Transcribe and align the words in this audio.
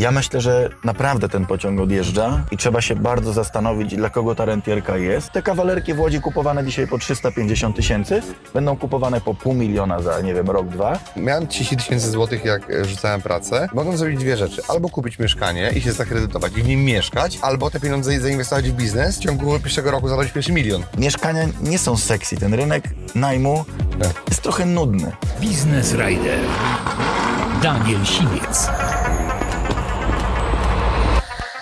Ja 0.00 0.10
myślę, 0.10 0.40
że 0.40 0.70
naprawdę 0.84 1.28
ten 1.28 1.46
pociąg 1.46 1.80
odjeżdża 1.80 2.44
i 2.50 2.56
trzeba 2.56 2.80
się 2.80 2.96
bardzo 2.96 3.32
zastanowić, 3.32 3.96
dla 3.96 4.10
kogo 4.10 4.34
ta 4.34 4.44
rentierka 4.44 4.96
jest. 4.96 5.32
Te 5.32 5.42
kawalerki 5.42 5.94
w 5.94 6.00
Łodzi 6.00 6.20
kupowane 6.20 6.64
dzisiaj 6.64 6.86
po 6.86 6.98
350 6.98 7.76
tysięcy 7.76 8.22
będą 8.54 8.76
kupowane 8.76 9.20
po 9.20 9.34
pół 9.34 9.54
miliona 9.54 10.02
za, 10.02 10.20
nie 10.20 10.34
wiem, 10.34 10.50
rok, 10.50 10.68
dwa. 10.68 10.98
Miałem 11.16 11.46
30 11.46 11.76
tysięcy 11.76 12.10
złotych, 12.10 12.44
jak 12.44 12.70
e, 12.70 12.84
rzucałem 12.84 13.22
pracę. 13.22 13.68
Mogłem 13.74 13.96
zrobić 13.96 14.20
dwie 14.20 14.36
rzeczy. 14.36 14.62
Albo 14.68 14.88
kupić 14.88 15.18
mieszkanie 15.18 15.72
i 15.76 15.80
się 15.80 15.92
zakredytować 15.92 16.52
i 16.56 16.62
w 16.62 16.68
nim 16.68 16.84
mieszkać, 16.84 17.38
albo 17.42 17.70
te 17.70 17.80
pieniądze 17.80 18.20
zainwestować 18.20 18.70
w 18.70 18.72
biznes. 18.72 19.16
W 19.16 19.20
ciągu 19.20 19.58
pierwszego 19.58 19.90
roku 19.90 20.08
zarobić 20.08 20.32
pierwszy 20.32 20.52
milion. 20.52 20.82
Mieszkania 20.98 21.42
nie 21.60 21.78
są 21.78 21.96
sexy. 21.96 22.36
Ten 22.36 22.54
rynek 22.54 22.84
najmu 23.14 23.64
jest 24.28 24.42
trochę 24.42 24.66
nudny. 24.66 25.12
Business 25.40 25.92
Rider. 25.92 26.38
Daniel 27.62 28.04
Siwiec. 28.04 28.68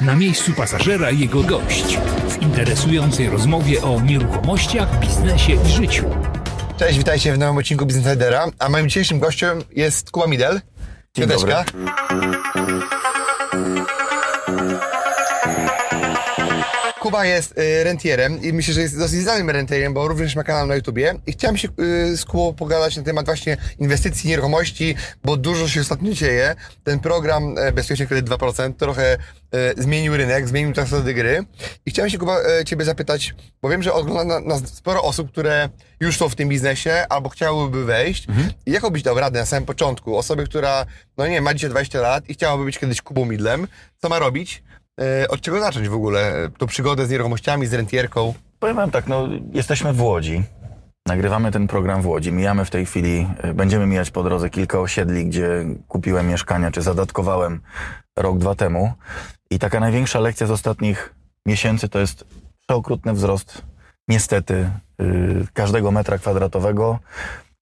Na 0.00 0.14
miejscu 0.14 0.52
pasażera 0.52 1.10
jego 1.10 1.42
gość. 1.42 1.98
W 2.28 2.42
interesującej 2.42 3.30
rozmowie 3.30 3.82
o 3.82 4.00
nieruchomościach, 4.00 5.00
biznesie 5.00 5.52
i 5.52 5.68
życiu. 5.68 6.04
Cześć, 6.76 6.98
witajcie 6.98 7.32
w 7.32 7.38
nowym 7.38 7.56
odcinku 7.56 7.86
Business 7.86 8.06
Lidera. 8.06 8.46
A 8.58 8.68
moim 8.68 8.88
dzisiejszym 8.88 9.18
gościem 9.18 9.62
jest 9.70 10.10
Kuba 10.10 10.26
Midel. 10.26 10.60
Dzień 11.14 11.28
Piąteczka. 11.28 11.64
Kuba 17.08 17.26
jest 17.26 17.58
y, 17.58 17.84
rentierem 17.84 18.42
i 18.42 18.52
myślę, 18.52 18.74
że 18.74 18.80
jest 18.80 18.98
dosyć 18.98 19.20
znanym 19.20 19.50
rentierem, 19.50 19.94
bo 19.94 20.08
również 20.08 20.36
ma 20.36 20.44
kanał 20.44 20.66
na 20.66 20.76
YouTubie. 20.76 21.14
I 21.26 21.32
chciałem 21.32 21.56
się 21.56 21.68
y, 21.80 22.16
z 22.16 22.24
Kubą 22.24 22.54
pogadać 22.54 22.96
na 22.96 23.02
temat 23.02 23.26
właśnie 23.26 23.56
inwestycji, 23.78 24.30
nieruchomości, 24.30 24.94
bo 25.24 25.36
dużo 25.36 25.68
się 25.68 25.80
ostatnio 25.80 26.12
dzieje. 26.12 26.56
Ten 26.84 27.00
program 27.00 27.58
e, 27.58 27.72
Bezpieczny 27.72 28.06
Kredyt 28.06 28.30
2% 28.30 28.74
trochę 28.74 29.16
e, 29.52 29.82
zmienił 29.82 30.16
rynek, 30.16 30.48
zmienił 30.48 30.74
zasady 30.74 31.14
gry. 31.14 31.44
I 31.86 31.90
chciałem 31.90 32.10
się 32.10 32.18
Kuba 32.18 32.38
e, 32.40 32.64
Ciebie 32.64 32.84
zapytać, 32.84 33.34
bo 33.62 33.68
wiem, 33.68 33.82
że 33.82 33.92
ogląda 33.92 34.40
na, 34.40 34.40
nas 34.40 34.74
sporo 34.74 35.02
osób, 35.02 35.30
które 35.30 35.68
już 36.00 36.16
są 36.16 36.28
w 36.28 36.34
tym 36.34 36.48
biznesie 36.48 37.06
albo 37.08 37.28
chciałyby 37.28 37.84
wejść. 37.84 38.28
Mhm. 38.28 38.50
I 38.66 38.72
jaką 38.72 38.90
byś 38.90 39.02
dał 39.02 39.20
radę 39.20 39.40
na 39.40 39.46
samym 39.46 39.66
początku? 39.66 40.16
Osobie, 40.16 40.44
która, 40.44 40.86
no 41.16 41.26
nie 41.26 41.40
ma 41.40 41.54
dzisiaj 41.54 41.70
20 41.70 42.00
lat 42.00 42.30
i 42.30 42.34
chciałaby 42.34 42.64
być 42.64 42.78
kiedyś 42.78 43.02
Kubą 43.02 43.24
Midlem. 43.24 43.68
Co 43.98 44.08
ma 44.08 44.18
robić? 44.18 44.62
E, 44.98 45.28
Od 45.28 45.40
czego 45.40 45.60
zacząć 45.60 45.88
w 45.88 45.94
ogóle 45.94 46.44
e, 46.44 46.48
tą 46.58 46.66
przygodę 46.66 47.06
z 47.06 47.10
nieruchomościami, 47.10 47.66
z 47.66 47.74
rentierką? 47.74 48.34
Powiem 48.58 48.76
wam 48.76 48.90
tak, 48.90 49.06
no 49.06 49.28
jesteśmy 49.52 49.92
w 49.92 50.02
Łodzi. 50.02 50.42
Nagrywamy 51.06 51.52
ten 51.52 51.66
program 51.66 52.02
w 52.02 52.06
Łodzi. 52.06 52.32
Mijamy 52.32 52.64
w 52.64 52.70
tej 52.70 52.86
chwili, 52.86 53.26
y, 53.44 53.54
będziemy 53.54 53.86
mijać 53.86 54.10
po 54.10 54.22
drodze 54.22 54.50
kilka 54.50 54.80
osiedli, 54.80 55.26
gdzie 55.26 55.64
kupiłem 55.88 56.28
mieszkania, 56.28 56.70
czy 56.70 56.82
zadatkowałem 56.82 57.60
rok, 58.16 58.38
dwa 58.38 58.54
temu. 58.54 58.92
I 59.50 59.58
taka 59.58 59.80
największa 59.80 60.20
lekcja 60.20 60.46
z 60.46 60.50
ostatnich 60.50 61.14
miesięcy 61.46 61.88
to 61.88 61.98
jest 61.98 62.24
przeokrutny 62.66 63.12
wzrost, 63.12 63.62
niestety, 64.08 64.70
y, 65.00 65.46
każdego 65.52 65.90
metra 65.90 66.18
kwadratowego. 66.18 66.98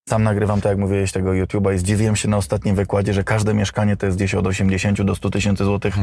Sam 0.09 0.23
nagrywam, 0.23 0.61
tak 0.61 0.71
jak 0.71 0.79
mówiłeś, 0.79 1.13
tego 1.13 1.31
YouTube'a 1.31 1.75
i 1.75 1.79
zdziwiłem 1.79 2.17
się 2.17 2.29
na 2.29 2.37
ostatnim 2.37 2.77
wykładzie, 2.77 3.15
że 3.15 3.25
każde 3.25 3.55
mieszkanie 3.55 3.97
to 3.97 4.07
jest 4.07 4.19
gdzieś 4.19 4.35
od 4.35 4.47
80 4.47 5.03
do 5.03 5.15
100 5.15 5.31
tysięcy 5.31 5.65
złotych 5.65 5.95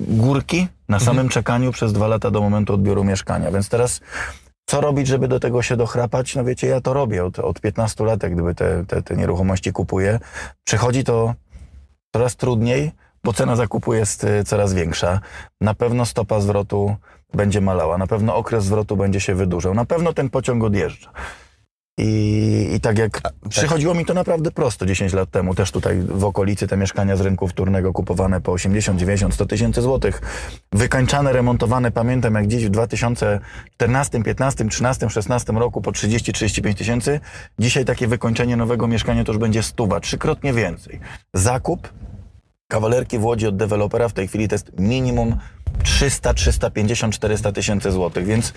górki 0.00 0.68
na 0.88 1.00
samym 1.00 1.28
czekaniu 1.28 1.72
przez 1.72 1.92
dwa 1.92 2.06
lata 2.08 2.30
do 2.30 2.40
momentu 2.40 2.74
odbioru 2.74 3.04
mieszkania. 3.04 3.50
Więc 3.50 3.68
teraz 3.68 4.00
co 4.66 4.80
robić, 4.80 5.06
żeby 5.06 5.28
do 5.28 5.40
tego 5.40 5.62
się 5.62 5.76
dochrapać? 5.76 6.34
No 6.36 6.44
wiecie, 6.44 6.66
ja 6.66 6.80
to 6.80 6.92
robię 6.92 7.24
od, 7.24 7.38
od 7.38 7.60
15 7.60 8.04
lat, 8.04 8.22
jak 8.22 8.32
gdyby 8.32 8.54
te, 8.54 8.84
te, 8.86 9.02
te 9.02 9.16
nieruchomości 9.16 9.72
kupuję. 9.72 10.18
Przychodzi 10.64 11.04
to 11.04 11.34
coraz 12.12 12.36
trudniej, 12.36 12.92
bo 13.24 13.32
cena 13.32 13.56
zakupu 13.56 13.94
jest 13.94 14.24
y, 14.24 14.44
coraz 14.44 14.74
większa. 14.74 15.20
Na 15.60 15.74
pewno 15.74 16.06
stopa 16.06 16.40
zwrotu 16.40 16.96
będzie 17.34 17.60
malała, 17.60 17.98
na 17.98 18.06
pewno 18.06 18.36
okres 18.36 18.64
zwrotu 18.64 18.96
będzie 18.96 19.20
się 19.20 19.34
wydłużał, 19.34 19.74
na 19.74 19.84
pewno 19.84 20.12
ten 20.12 20.30
pociąg 20.30 20.64
odjeżdża. 20.64 21.10
I, 21.98 22.68
I 22.74 22.80
tak 22.80 22.98
jak 22.98 23.20
przychodziło 23.48 23.94
mi 23.94 24.04
to 24.04 24.14
naprawdę 24.14 24.50
prosto 24.50 24.86
10 24.86 25.12
lat 25.12 25.30
temu, 25.30 25.54
też 25.54 25.70
tutaj 25.70 26.00
w 26.00 26.24
okolicy 26.24 26.66
te 26.66 26.76
mieszkania 26.76 27.16
z 27.16 27.20
rynku 27.20 27.48
wtórnego 27.48 27.92
kupowane 27.92 28.40
po 28.40 28.52
80, 28.52 29.00
90, 29.00 29.34
100 29.34 29.46
tysięcy 29.46 29.82
złotych, 29.82 30.20
wykańczane, 30.72 31.32
remontowane, 31.32 31.90
pamiętam 31.90 32.34
jak 32.34 32.46
gdzieś 32.46 32.66
w 32.66 32.70
2014, 32.70 34.22
15, 34.22 34.68
13, 34.68 35.10
16 35.10 35.52
roku 35.52 35.82
po 35.82 35.92
30, 35.92 36.32
35 36.32 36.78
tysięcy, 36.78 37.20
dzisiaj 37.58 37.84
takie 37.84 38.06
wykończenie 38.06 38.56
nowego 38.56 38.86
mieszkania 38.86 39.24
to 39.24 39.32
już 39.32 39.38
będzie 39.38 39.62
stuwa, 39.62 40.00
trzykrotnie 40.00 40.52
więcej. 40.52 41.00
Zakup 41.34 41.88
kawalerki 42.68 43.18
w 43.18 43.24
Łodzi 43.24 43.46
od 43.46 43.56
dewelopera 43.56 44.08
w 44.08 44.12
tej 44.12 44.28
chwili 44.28 44.48
to 44.48 44.54
jest 44.54 44.78
minimum 44.78 45.36
300, 45.82 46.34
350, 46.34 47.14
400 47.14 47.52
tysięcy 47.52 47.92
złotych, 47.92 48.26
więc 48.26 48.52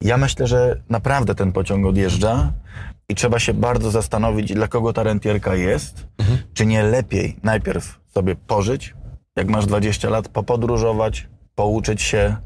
ja 0.00 0.16
myślę, 0.16 0.46
że 0.46 0.80
naprawdę 0.88 1.34
ten 1.34 1.52
pociąg 1.52 1.86
odjeżdża 1.86 2.52
i 3.08 3.14
trzeba 3.14 3.38
się 3.38 3.54
bardzo 3.54 3.90
zastanowić, 3.90 4.54
dla 4.54 4.68
kogo 4.68 4.92
ta 4.92 5.02
rentierka 5.02 5.54
jest. 5.54 6.06
Czy 6.54 6.66
nie 6.66 6.82
lepiej 6.82 7.36
najpierw 7.42 8.00
sobie 8.14 8.36
pożyć, 8.36 8.94
jak 9.36 9.48
masz 9.48 9.66
20 9.66 10.10
lat, 10.10 10.28
popodróżować, 10.28 11.28
pouczyć 11.54 12.02
się, 12.02 12.36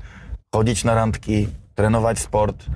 chodzić 0.55 0.85
na 0.85 0.95
randki, 0.95 1.49
trenować 1.75 2.19
sport, 2.19 2.67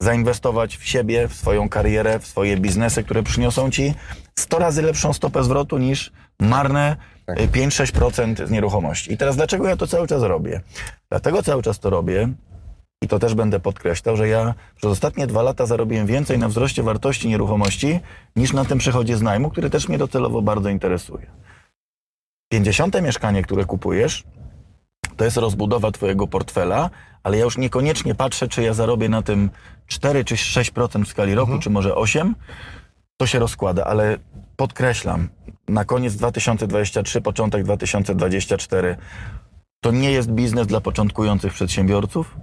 zainwestować 0.00 0.76
w 0.76 0.84
siebie, 0.84 1.28
w 1.28 1.34
swoją 1.34 1.68
karierę, 1.68 2.18
w 2.18 2.26
swoje 2.26 2.56
biznesy, 2.56 3.04
które 3.04 3.22
przyniosą 3.22 3.70
ci 3.70 3.94
100 4.38 4.58
razy 4.58 4.82
lepszą 4.82 5.12
stopę 5.12 5.44
zwrotu 5.44 5.78
niż 5.78 6.12
marne 6.40 6.96
Tak. 7.26 7.40
y, 7.40 7.48
5-6% 7.48 8.46
z 8.46 8.50
nieruchomości. 8.50 9.12
I 9.12 9.16
teraz 9.16 9.36
dlaczego 9.36 9.68
ja 9.68 9.76
to 9.76 9.86
cały 9.86 10.06
czas 10.06 10.22
robię? 10.22 10.60
Dlatego 11.10 11.42
cały 11.42 11.62
czas 11.62 11.78
to 11.78 11.90
robię, 11.90 12.28
i 13.02 13.08
to 13.08 13.18
też 13.18 13.34
będę 13.34 13.60
podkreślał, 13.60 14.16
że 14.16 14.28
ja 14.28 14.54
przez 14.76 14.90
ostatnie 14.90 15.26
dwa 15.26 15.42
lata 15.42 15.66
zarobiłem 15.66 16.06
więcej 16.06 16.38
na 16.38 16.48
wzroście 16.48 16.82
wartości 16.82 17.28
nieruchomości 17.28 18.00
niż 18.36 18.52
na 18.52 18.64
tym 18.64 18.78
przychodzie 18.78 19.16
z 19.16 19.22
najmu, 19.22 19.50
który 19.50 19.70
też 19.70 19.88
mnie 19.88 19.98
docelowo 19.98 20.42
bardzo 20.42 20.68
interesuje. 20.68 21.26
50 22.52 23.02
mieszkanie, 23.02 23.42
które 23.42 23.64
kupujesz, 23.64 24.24
to 25.16 25.24
jest 25.24 25.36
rozbudowa 25.36 25.90
Twojego 25.90 26.26
portfela, 26.26 26.90
ale 27.22 27.38
ja 27.38 27.44
już 27.44 27.58
niekoniecznie 27.58 28.14
patrzę, 28.14 28.48
czy 28.48 28.62
ja 28.62 28.74
zarobię 28.74 29.08
na 29.08 29.22
tym 29.22 29.50
4 29.86 30.24
czy 30.24 30.34
6% 30.34 31.04
w 31.04 31.08
skali 31.08 31.34
roku, 31.34 31.58
czy 31.58 31.70
może 31.70 31.94
8. 31.94 32.34
To 33.16 33.26
się 33.26 33.38
rozkłada, 33.38 33.84
ale 33.84 34.18
podkreślam, 34.56 35.28
na 35.68 35.84
koniec 35.84 36.16
2023, 36.16 37.20
początek 37.20 37.64
2024 37.64 38.96
to 39.84 39.90
nie 39.90 40.12
jest 40.12 40.30
biznes 40.30 40.66
dla 40.66 40.80
początkujących 40.80 41.52
przedsiębiorców. 41.52 42.36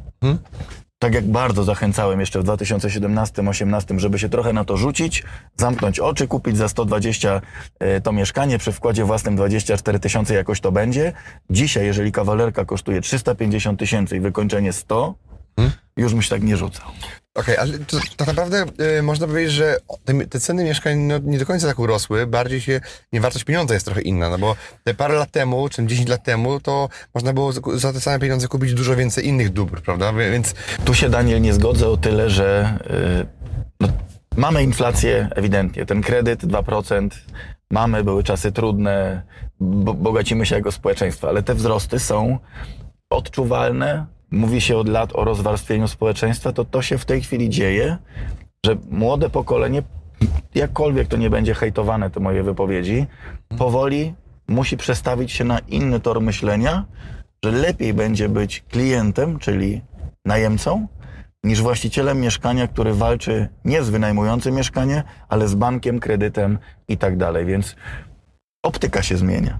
Tak 0.99 1.13
jak 1.13 1.27
bardzo 1.27 1.63
zachęcałem 1.63 2.19
jeszcze 2.19 2.39
w 2.39 2.43
2017-2018, 2.43 3.99
żeby 3.99 4.19
się 4.19 4.29
trochę 4.29 4.53
na 4.53 4.65
to 4.65 4.77
rzucić, 4.77 5.23
zamknąć 5.57 5.99
oczy, 5.99 6.27
kupić 6.27 6.57
za 6.57 6.67
120 6.67 7.41
e, 7.79 8.01
to 8.01 8.11
mieszkanie, 8.11 8.57
przy 8.57 8.71
wkładzie 8.71 9.05
własnym 9.05 9.35
24 9.35 9.99
tysiące 9.99 10.33
jakoś 10.33 10.61
to 10.61 10.71
będzie. 10.71 11.13
Dzisiaj, 11.49 11.85
jeżeli 11.85 12.11
kawalerka 12.11 12.65
kosztuje 12.65 13.01
350 13.01 13.79
tysięcy 13.79 14.17
i 14.17 14.19
wykończenie 14.19 14.73
100, 14.73 15.15
już 15.97 16.13
bym 16.13 16.21
się 16.21 16.29
tak 16.29 16.43
nie 16.43 16.57
rzucał. 16.57 16.87
Okej, 17.35 17.57
ale 17.57 17.79
to, 17.79 17.97
tak 18.17 18.27
naprawdę 18.27 18.65
y, 18.99 19.03
można 19.03 19.27
powiedzieć, 19.27 19.53
że 19.53 19.77
te, 20.05 20.25
te 20.25 20.39
ceny 20.39 20.63
mieszkań 20.63 20.97
no, 20.99 21.17
nie 21.23 21.39
do 21.39 21.45
końca 21.45 21.67
tak 21.67 21.79
urosły, 21.79 22.27
bardziej 22.27 22.61
się, 22.61 22.81
nie 23.13 23.21
wartość 23.21 23.45
pieniądza 23.45 23.73
jest 23.73 23.85
trochę 23.85 24.01
inna, 24.01 24.29
no 24.29 24.37
bo 24.37 24.55
te 24.83 24.93
parę 24.93 25.13
lat 25.15 25.31
temu, 25.31 25.69
czy 25.69 25.87
10 25.87 26.09
lat 26.09 26.23
temu, 26.23 26.59
to 26.59 26.89
można 27.13 27.33
było 27.33 27.51
za- 27.51 27.93
te 27.93 27.99
same 28.01 28.19
pieniądze 28.19 28.47
kupić 28.47 28.73
dużo 28.73 28.95
więcej 28.95 29.27
innych 29.27 29.49
dóbr, 29.49 29.81
prawda? 29.81 30.13
Więc 30.13 30.53
Tu 30.85 30.93
się, 30.93 31.09
Daniel, 31.09 31.41
nie 31.41 31.53
zgodzę 31.53 31.87
o 31.89 31.97
tyle, 31.97 32.29
że 32.29 32.77
y, 33.21 33.25
no, 33.79 33.87
mamy 34.37 34.63
inflację 34.63 35.29
ewidentnie. 35.35 35.85
Ten 35.85 36.01
kredyt 36.01 36.43
2%, 36.45 37.09
mamy, 37.71 38.03
były 38.03 38.23
czasy 38.23 38.51
trudne, 38.51 39.21
bo, 39.59 39.93
bogacimy 39.93 40.45
się 40.45 40.55
jako 40.55 40.71
społeczeństwo, 40.71 41.29
ale 41.29 41.43
te 41.43 41.55
wzrosty 41.55 41.99
są 41.99 42.39
odczuwalne. 43.09 44.05
Mówi 44.31 44.61
się 44.61 44.77
od 44.77 44.89
lat 44.89 45.15
o 45.15 45.23
rozwarstwieniu 45.23 45.87
społeczeństwa, 45.87 46.51
to 46.51 46.65
to 46.65 46.81
się 46.81 46.97
w 46.97 47.05
tej 47.05 47.21
chwili 47.21 47.49
dzieje, 47.49 47.97
że 48.65 48.77
młode 48.89 49.29
pokolenie, 49.29 49.83
jakkolwiek 50.55 51.07
to 51.07 51.17
nie 51.17 51.29
będzie 51.29 51.53
hejtowane, 51.53 52.09
te 52.09 52.19
moje 52.19 52.43
wypowiedzi, 52.43 53.05
powoli 53.57 54.13
musi 54.47 54.77
przestawić 54.77 55.31
się 55.31 55.43
na 55.43 55.59
inny 55.59 55.99
tor 55.99 56.21
myślenia 56.21 56.85
że 57.45 57.51
lepiej 57.51 57.93
będzie 57.93 58.29
być 58.29 58.63
klientem, 58.69 59.39
czyli 59.39 59.81
najemcą, 60.25 60.87
niż 61.43 61.61
właścicielem 61.61 62.19
mieszkania, 62.19 62.67
który 62.67 62.93
walczy 62.93 63.47
nie 63.65 63.83
z 63.83 63.89
wynajmującym 63.89 64.55
mieszkanie, 64.55 65.03
ale 65.29 65.47
z 65.47 65.55
bankiem, 65.55 65.99
kredytem 65.99 66.59
i 66.87 66.97
tak 66.97 67.17
dalej. 67.17 67.45
Więc 67.45 67.75
optyka 68.63 69.03
się 69.03 69.17
zmienia. 69.17 69.59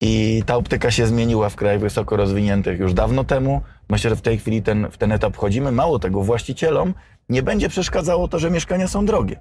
I 0.00 0.42
ta 0.46 0.56
optyka 0.56 0.90
się 0.90 1.06
zmieniła 1.06 1.48
w 1.48 1.56
krajach 1.56 1.80
wysoko 1.80 2.16
rozwiniętych 2.16 2.80
już 2.80 2.94
dawno 2.94 3.24
temu. 3.24 3.60
Myślę, 3.88 4.10
że 4.10 4.16
w 4.16 4.22
tej 4.22 4.38
chwili 4.38 4.62
ten, 4.62 4.88
w 4.90 4.98
ten 4.98 5.12
etap 5.12 5.34
wchodzimy. 5.34 5.72
Mało 5.72 5.98
tego, 5.98 6.22
właścicielom 6.22 6.94
nie 7.28 7.42
będzie 7.42 7.68
przeszkadzało 7.68 8.28
to, 8.28 8.38
że 8.38 8.50
mieszkania 8.50 8.88
są 8.88 9.06
drogie. 9.06 9.40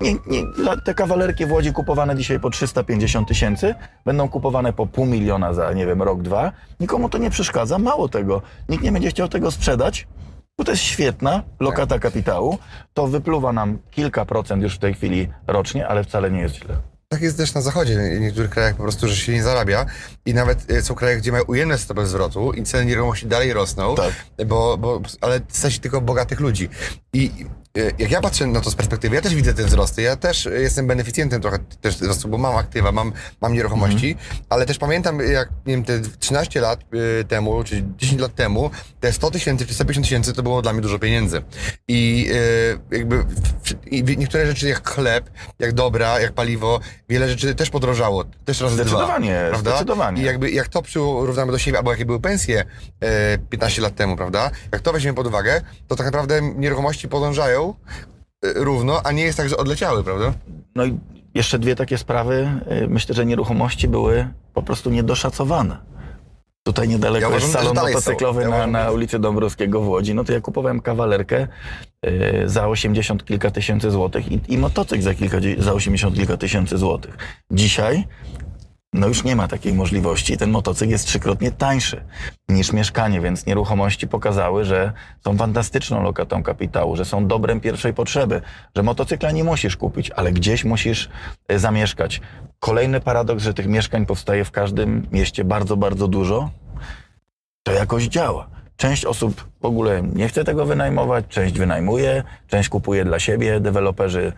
Nie, 0.00 0.12
nie, 0.12 0.42
dla- 0.56 0.76
te 0.76 0.94
kawalerki 0.94 1.46
w 1.46 1.52
Łodzi 1.52 1.72
kupowane 1.72 2.16
dzisiaj 2.16 2.40
po 2.40 2.50
350 2.50 3.28
tysięcy 3.28 3.74
będą 4.04 4.28
kupowane 4.28 4.72
po 4.72 4.86
pół 4.86 5.06
miliona 5.06 5.52
za, 5.54 5.72
nie 5.72 5.86
wiem, 5.86 6.02
rok, 6.02 6.22
dwa. 6.22 6.52
Nikomu 6.80 7.08
to 7.08 7.18
nie 7.18 7.30
przeszkadza. 7.30 7.78
Mało 7.78 8.08
tego, 8.08 8.42
nikt 8.68 8.84
nie 8.84 8.92
będzie 8.92 9.10
chciał 9.10 9.28
tego 9.28 9.50
sprzedać, 9.50 10.06
bo 10.58 10.64
to 10.64 10.70
jest 10.70 10.82
świetna 10.82 11.42
lokata 11.60 11.98
kapitału. 11.98 12.58
To 12.94 13.06
wypluwa 13.06 13.52
nam 13.52 13.78
kilka 13.90 14.24
procent 14.24 14.62
już 14.62 14.74
w 14.74 14.78
tej 14.78 14.94
chwili 14.94 15.28
rocznie, 15.46 15.88
ale 15.88 16.04
wcale 16.04 16.30
nie 16.30 16.40
jest 16.40 16.54
źle. 16.54 16.76
Tak 17.10 17.22
jest 17.22 17.36
też 17.36 17.54
na 17.54 17.60
zachodzie, 17.60 17.98
w 18.16 18.20
niektórych 18.20 18.50
krajach 18.50 18.74
po 18.76 18.82
prostu, 18.82 19.08
że 19.08 19.16
się 19.16 19.32
nie 19.32 19.42
zarabia 19.42 19.86
i 20.26 20.34
nawet 20.34 20.70
e, 20.70 20.82
są 20.82 20.94
kraje, 20.94 21.16
gdzie 21.16 21.32
mają 21.32 21.44
ujemne 21.44 21.78
stopy 21.78 22.06
zwrotu 22.06 22.52
i 22.52 22.62
ceny 22.62 22.84
nieruchomości 22.84 23.26
dalej 23.26 23.52
rosną, 23.52 23.94
Tak. 23.94 24.12
bo, 24.46 24.78
bo, 24.78 25.00
ale 25.20 25.40
stać 25.48 25.78
tylko 25.78 26.00
bogatych 26.00 26.40
ludzi. 26.40 26.68
I 27.12 27.30
jak 27.98 28.10
ja 28.10 28.20
patrzę 28.20 28.46
na 28.46 28.60
to 28.60 28.70
z 28.70 28.74
perspektywy, 28.74 29.16
ja 29.16 29.22
też 29.22 29.34
widzę 29.34 29.54
te 29.54 29.64
wzrosty, 29.64 30.02
ja 30.02 30.16
też 30.16 30.48
jestem 30.52 30.86
beneficjentem 30.86 31.40
trochę 31.40 31.58
też 31.80 31.96
wzrostu, 31.96 32.28
bo 32.28 32.38
mam 32.38 32.56
aktywa, 32.56 32.92
mam, 32.92 33.12
mam 33.40 33.54
nieruchomości, 33.54 34.16
ale 34.48 34.66
też 34.66 34.78
pamiętam 34.78 35.20
jak, 35.20 35.48
nie 35.66 35.74
wiem, 35.74 35.84
te 35.84 36.00
13 36.00 36.60
lat 36.60 36.80
e, 37.20 37.24
temu, 37.24 37.64
czy 37.64 37.84
10 37.96 38.20
lat 38.20 38.34
temu, 38.34 38.70
te 39.00 39.12
100 39.12 39.30
tysięcy 39.30 39.66
czy 39.66 39.74
150 39.74 40.06
tysięcy 40.06 40.32
to 40.32 40.42
było 40.42 40.62
dla 40.62 40.72
mnie 40.72 40.82
dużo 40.82 40.98
pieniędzy. 40.98 41.42
I 41.88 42.30
e, 42.92 42.96
jakby 42.96 43.24
i 43.86 44.02
niektóre 44.02 44.46
rzeczy 44.46 44.68
jak 44.68 44.90
chleb, 44.90 45.30
jak 45.58 45.72
dobra, 45.72 46.20
jak 46.20 46.32
paliwo, 46.32 46.80
wiele 47.08 47.28
rzeczy 47.28 47.54
też 47.54 47.70
podrożało, 47.70 48.24
też 48.44 48.60
razy 48.60 48.74
Zdecydowanie, 48.74 49.38
dwa, 49.40 49.48
prawda? 49.48 49.70
zdecydowanie. 49.70 50.22
I 50.22 50.24
jakby 50.24 50.50
jak 50.50 50.68
to 50.68 50.82
przyrównamy 50.82 51.52
do 51.52 51.58
siebie, 51.58 51.78
albo 51.78 51.90
jakie 51.90 52.06
były 52.06 52.20
pensje 52.20 52.64
e, 53.00 53.38
15 53.38 53.82
lat 53.82 53.94
temu, 53.94 54.16
prawda? 54.16 54.50
Jak 54.72 54.80
to 54.82 54.92
weźmiemy 54.92 55.16
pod 55.16 55.26
uwagę, 55.26 55.60
to 55.88 55.96
tak 55.96 56.06
naprawdę 56.06 56.42
nieruchomości 56.42 57.08
podążają 57.08 57.57
e, 57.62 58.52
równo, 58.54 59.00
a 59.04 59.12
nie 59.12 59.22
jest 59.22 59.36
tak, 59.36 59.48
że 59.48 59.56
odleciały, 59.56 60.04
prawda? 60.04 60.32
No 60.74 60.84
i 60.84 60.98
jeszcze 61.34 61.58
dwie 61.58 61.76
takie 61.76 61.98
sprawy. 61.98 62.60
Y, 62.82 62.88
Myślę, 62.88 63.14
że 63.14 63.26
nieruchomości 63.26 63.88
były 63.88 64.28
po 64.54 64.62
prostu 64.62 64.90
niedoszacowane. 64.90 65.76
Tutaj 66.62 66.88
niedaleko 66.88 67.28
Ja 67.28 67.34
jest 67.34 67.48
uważam, 67.48 67.74
salon 67.74 67.86
motocyklowy 67.86 68.42
Ja 68.42 68.48
na, 68.48 68.66
na 68.66 68.90
ulicy 68.90 69.18
Dąbrowskiego 69.18 69.80
w 69.80 69.88
Łodzi. 69.88 70.14
No 70.14 70.24
to 70.24 70.32
ja 70.32 70.40
kupowałem 70.40 70.80
kawalerkę 70.80 71.48
y, 72.06 72.42
za 72.46 72.68
80 72.68 73.24
kilka 73.24 73.50
tysięcy 73.50 73.90
złotych 73.90 74.32
i, 74.32 74.40
i 74.48 74.58
motocykl 74.58 75.02
za, 75.02 75.14
kilka, 75.14 75.36
za 75.58 75.72
80 75.72 76.14
kilka 76.14 76.36
tysięcy 76.36 76.78
złotych. 76.78 77.16
Dzisiaj 77.50 78.04
no 78.92 79.08
już 79.08 79.24
nie 79.24 79.36
ma 79.36 79.48
takiej 79.48 79.72
możliwości. 79.72 80.36
Ten 80.36 80.50
motocykl 80.50 80.90
jest 80.90 81.06
trzykrotnie 81.06 81.50
tańszy 81.50 82.04
niż 82.48 82.72
mieszkanie, 82.72 83.20
więc 83.20 83.46
nieruchomości 83.46 84.08
pokazały, 84.08 84.64
że 84.64 84.92
są 85.24 85.36
fantastyczną 85.36 86.02
lokatą 86.02 86.42
kapitału, 86.42 86.96
że 86.96 87.04
są 87.04 87.26
dobrem 87.26 87.60
pierwszej 87.60 87.94
potrzeby, 87.94 88.40
że 88.76 88.82
motocykla 88.82 89.30
nie 89.30 89.44
musisz 89.44 89.76
kupić, 89.76 90.10
ale 90.10 90.32
gdzieś 90.32 90.64
musisz 90.64 91.08
e, 91.48 91.58
zamieszkać. 91.58 92.20
Kolejny 92.60 93.00
paradoks, 93.00 93.42
że 93.42 93.54
tych 93.54 93.66
mieszkań 93.66 94.06
powstaje 94.06 94.44
w 94.44 94.50
każdym 94.50 95.06
mieście 95.12 95.44
bardzo, 95.44 95.76
bardzo 95.76 96.08
dużo, 96.08 96.50
to 97.62 97.72
jakoś 97.72 98.04
działa. 98.04 98.48
Część 98.76 99.04
osób 99.04 99.48
w 99.60 99.64
ogóle 99.64 100.02
nie 100.02 100.28
chce 100.28 100.44
tego 100.44 100.66
wynajmować, 100.66 101.24
część 101.28 101.58
wynajmuje, 101.58 102.22
część 102.46 102.68
kupuje 102.68 103.04
dla 103.04 103.18
siebie. 103.18 103.60
Deweloperzy 103.60 104.32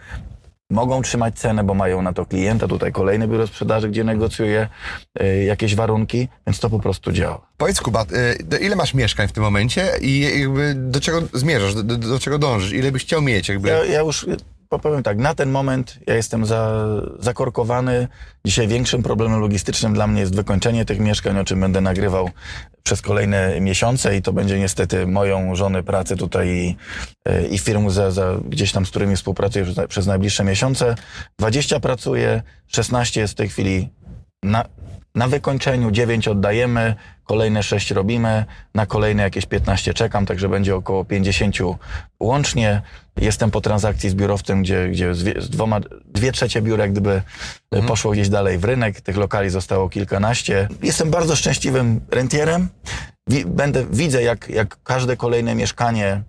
mogą 0.70 1.02
trzymać 1.02 1.38
cenę, 1.38 1.64
bo 1.64 1.74
mają 1.74 2.02
na 2.02 2.12
to 2.12 2.26
klienta. 2.26 2.68
Tutaj 2.68 2.92
kolejne 2.92 3.28
biuro 3.28 3.46
sprzedaży, 3.46 3.88
gdzie 3.88 4.04
negocjuje 4.04 4.68
y, 5.22 5.44
jakieś 5.44 5.74
warunki, 5.74 6.28
więc 6.46 6.60
to 6.60 6.70
po 6.70 6.78
prostu 6.78 7.12
działa. 7.12 7.40
Powiedz 7.56 7.80
Kuba, 7.80 8.06
do 8.44 8.58
ile 8.58 8.76
masz 8.76 8.94
mieszkań 8.94 9.28
w 9.28 9.32
tym 9.32 9.42
momencie 9.42 9.88
i 10.00 10.40
jakby 10.40 10.74
do 10.76 11.00
czego 11.00 11.22
zmierzasz, 11.32 11.74
do, 11.74 11.82
do, 11.82 12.18
czego 12.18 12.38
dążysz, 12.38 12.72
ile 12.72 12.92
byś 12.92 13.02
chciał 13.02 13.22
mieć 13.22 13.48
jakby? 13.48 13.68
Ja, 13.68 13.84
ja 13.84 14.00
już 14.00 14.22
y, 14.22 14.36
powiem 14.78 15.02
tak, 15.02 15.18
na 15.18 15.34
ten 15.34 15.50
moment 15.50 15.98
ja 16.06 16.14
jestem 16.14 16.46
za, 16.46 16.84
zakorkowany. 17.18 18.08
Dzisiaj 18.44 18.68
większym 18.68 19.02
problemem 19.02 19.40
logistycznym 19.40 19.94
dla 19.94 20.06
mnie 20.06 20.20
jest 20.20 20.36
wykończenie 20.36 20.84
tych 20.84 21.00
mieszkań, 21.00 21.38
o 21.38 21.44
czym 21.44 21.60
będę 21.60 21.80
nagrywał 21.80 22.30
przez 22.82 23.02
kolejne 23.02 23.60
miesiące 23.60 24.16
i 24.16 24.22
to 24.22 24.32
będzie 24.32 24.58
niestety 24.58 25.06
moją 25.06 25.54
żonę 25.54 25.82
pracy 25.82 26.16
tutaj 26.16 26.48
i, 26.48 26.76
y, 27.28 27.48
i 27.48 27.58
firm 27.58 27.90
za, 27.90 28.10
za, 28.10 28.36
gdzieś 28.48 28.72
tam, 28.72 28.86
z 28.86 28.90
którymi 28.90 29.16
współpracuję 29.16 29.64
przez, 29.64 29.86
przez 29.88 30.06
najbliższe 30.06 30.44
miesiące. 30.44 30.94
20 31.38 31.80
pracuje, 31.80 32.42
16 32.66 33.20
jest 33.20 33.32
w 33.32 33.36
tej 33.36 33.48
chwili 33.48 33.88
na, 34.42 34.64
na 35.20 35.28
wykończeniu, 35.28 35.90
9 35.90 36.28
oddajemy, 36.28 36.94
kolejne 37.24 37.62
6 37.62 37.90
robimy, 37.90 38.44
na 38.74 38.86
kolejne 38.86 39.22
jakieś 39.22 39.46
15 39.46 39.94
czekam, 39.94 40.26
także 40.26 40.48
będzie 40.48 40.76
około 40.76 41.04
50 41.04 41.56
łącznie. 42.20 42.82
Jestem 43.16 43.50
po 43.50 43.60
transakcji 43.60 44.10
z 44.10 44.14
biurowcem, 44.14 44.62
gdzie, 44.62 44.88
gdzie 44.88 45.14
z, 45.14 45.50
dwoma, 45.50 45.80
dwie 46.04 46.32
trzecie 46.32 46.62
biura 46.62 46.84
jak 46.84 46.92
gdyby 46.92 47.22
e, 47.70 47.82
poszło 47.82 48.12
gdzieś 48.12 48.28
dalej 48.28 48.58
w 48.58 48.64
rynek, 48.64 49.00
tych 49.00 49.16
lokali 49.16 49.50
zostało 49.50 49.88
kilkanaście. 49.88 50.68
Jestem 50.82 51.10
bardzo 51.10 51.36
szczęśliwym 51.36 52.00
rentierem. 52.10 52.68
Będę, 53.46 53.86
widzę 53.90 54.22
jak, 54.22 54.48
jak 54.48 54.82
każde 54.82 55.16
kolejne 55.16 55.54
mieszkanie 55.54 56.22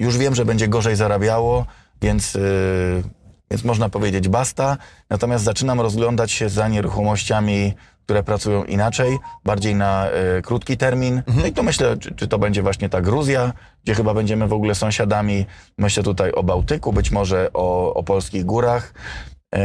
już 0.00 0.18
wiem, 0.18 0.34
że 0.34 0.44
będzie 0.44 0.68
gorzej 0.68 0.96
zarabiało, 0.96 1.66
więc, 2.02 2.34
yy, 2.34 3.02
więc 3.50 3.64
można 3.64 3.88
powiedzieć 3.88 4.28
basta. 4.28 4.76
Natomiast 5.10 5.44
zaczynam 5.44 5.80
rozglądać 5.80 6.32
się 6.32 6.48
za 6.48 6.68
nieruchomościami, 6.68 7.74
które 8.04 8.22
pracują 8.22 8.64
inaczej, 8.64 9.18
bardziej 9.44 9.74
na 9.74 10.08
y, 10.38 10.42
krótki 10.42 10.76
termin. 10.76 11.22
No 11.40 11.46
i 11.46 11.52
to 11.52 11.62
myślę, 11.62 11.96
czy, 11.96 12.14
czy 12.14 12.28
to 12.28 12.38
będzie 12.38 12.62
właśnie 12.62 12.88
ta 12.88 13.00
Gruzja, 13.00 13.52
gdzie 13.84 13.94
chyba 13.94 14.14
będziemy 14.14 14.48
w 14.48 14.52
ogóle 14.52 14.74
sąsiadami. 14.74 15.46
Myślę 15.78 16.02
tutaj 16.02 16.32
o 16.32 16.42
Bałtyku, 16.42 16.92
być 16.92 17.10
może 17.10 17.50
o, 17.54 17.94
o 17.94 18.02
polskich 18.02 18.44
górach, 18.44 18.94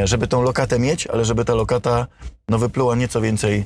żeby 0.04 0.28
tą 0.28 0.42
lokatę 0.42 0.80
mieć, 0.80 1.08
ale 1.08 1.26
żeby 1.26 1.46
ta 1.46 1.54
lokata 1.54 2.08
no, 2.50 2.58
wypluła 2.58 2.96
nieco 2.96 3.22
więcej 3.22 3.66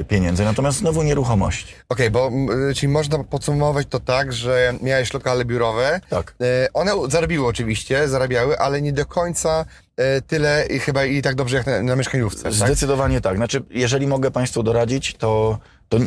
y, 0.00 0.04
pieniędzy. 0.04 0.44
Natomiast 0.44 0.78
znowu 0.78 1.02
nieruchomości. 1.02 1.74
Okej, 1.88 2.10
bo 2.10 2.26
m, 2.26 2.50
y, 2.70 2.74
czyli 2.74 2.92
można 2.92 3.24
podsumować 3.24 3.86
to 3.90 4.00
tak, 4.00 4.32
że 4.32 4.74
miałeś 4.82 5.14
lokale 5.14 5.44
biurowe. 5.44 6.00
Tak. 6.10 6.34
E, 6.40 6.68
One 6.72 6.92
zarobiły 7.08 7.46
oczywiście, 7.46 8.08
zarabiały, 8.08 8.58
ale 8.58 8.82
nie 8.82 8.92
do 8.92 9.06
końca 9.06 9.64
e, 9.96 10.22
tyle 10.22 10.66
i 10.70 10.78
chyba 10.78 11.04
i 11.04 11.22
tak 11.22 11.34
dobrze 11.34 11.56
jak 11.56 11.66
na, 11.66 11.82
na 11.82 11.96
mieszkaniówce. 11.96 12.42
Tak? 12.42 12.52
Zdecydowanie 12.52 13.20
tak. 13.20 13.36
Znaczy, 13.36 13.62
jeżeli 13.70 14.06
mogę 14.06 14.30
Państwu 14.30 14.62
doradzić, 14.62 15.14
to, 15.18 15.58
to 15.88 15.98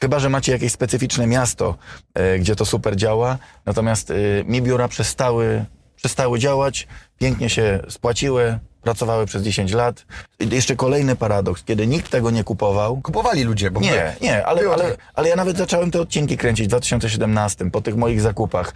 chyba, 0.00 0.18
że 0.18 0.28
macie 0.30 0.52
jakieś 0.52 0.72
specyficzne 0.72 1.26
miasto, 1.26 1.76
e, 2.14 2.38
gdzie 2.38 2.56
to 2.56 2.64
super 2.64 2.96
działa, 2.96 3.38
natomiast 3.66 4.10
e, 4.10 4.14
mi 4.44 4.62
biura 4.62 4.88
przestały, 4.88 5.64
przestały 6.04 6.38
działać, 6.38 6.86
pięknie 7.18 7.50
się 7.50 7.80
spłaciły, 7.88 8.58
pracowały 8.82 9.26
przez 9.26 9.42
10 9.42 9.72
lat. 9.72 10.06
I 10.40 10.48
jeszcze 10.54 10.76
kolejny 10.76 11.16
paradoks, 11.16 11.62
kiedy 11.62 11.86
nikt 11.86 12.10
tego 12.10 12.30
nie 12.30 12.44
kupował, 12.44 13.00
Kupowali 13.02 13.44
ludzie, 13.44 13.70
bo 13.70 13.80
nie, 13.80 14.16
nie, 14.20 14.46
ale, 14.46 14.70
ale, 14.70 14.84
tak. 14.84 14.98
ale 15.14 15.28
ja 15.28 15.36
nawet 15.36 15.56
zacząłem 15.56 15.90
te 15.90 16.00
odcinki 16.00 16.36
kręcić 16.36 16.66
w 16.66 16.68
2017, 16.68 17.70
po 17.70 17.80
tych 17.80 17.96
moich 17.96 18.20
zakupach. 18.20 18.74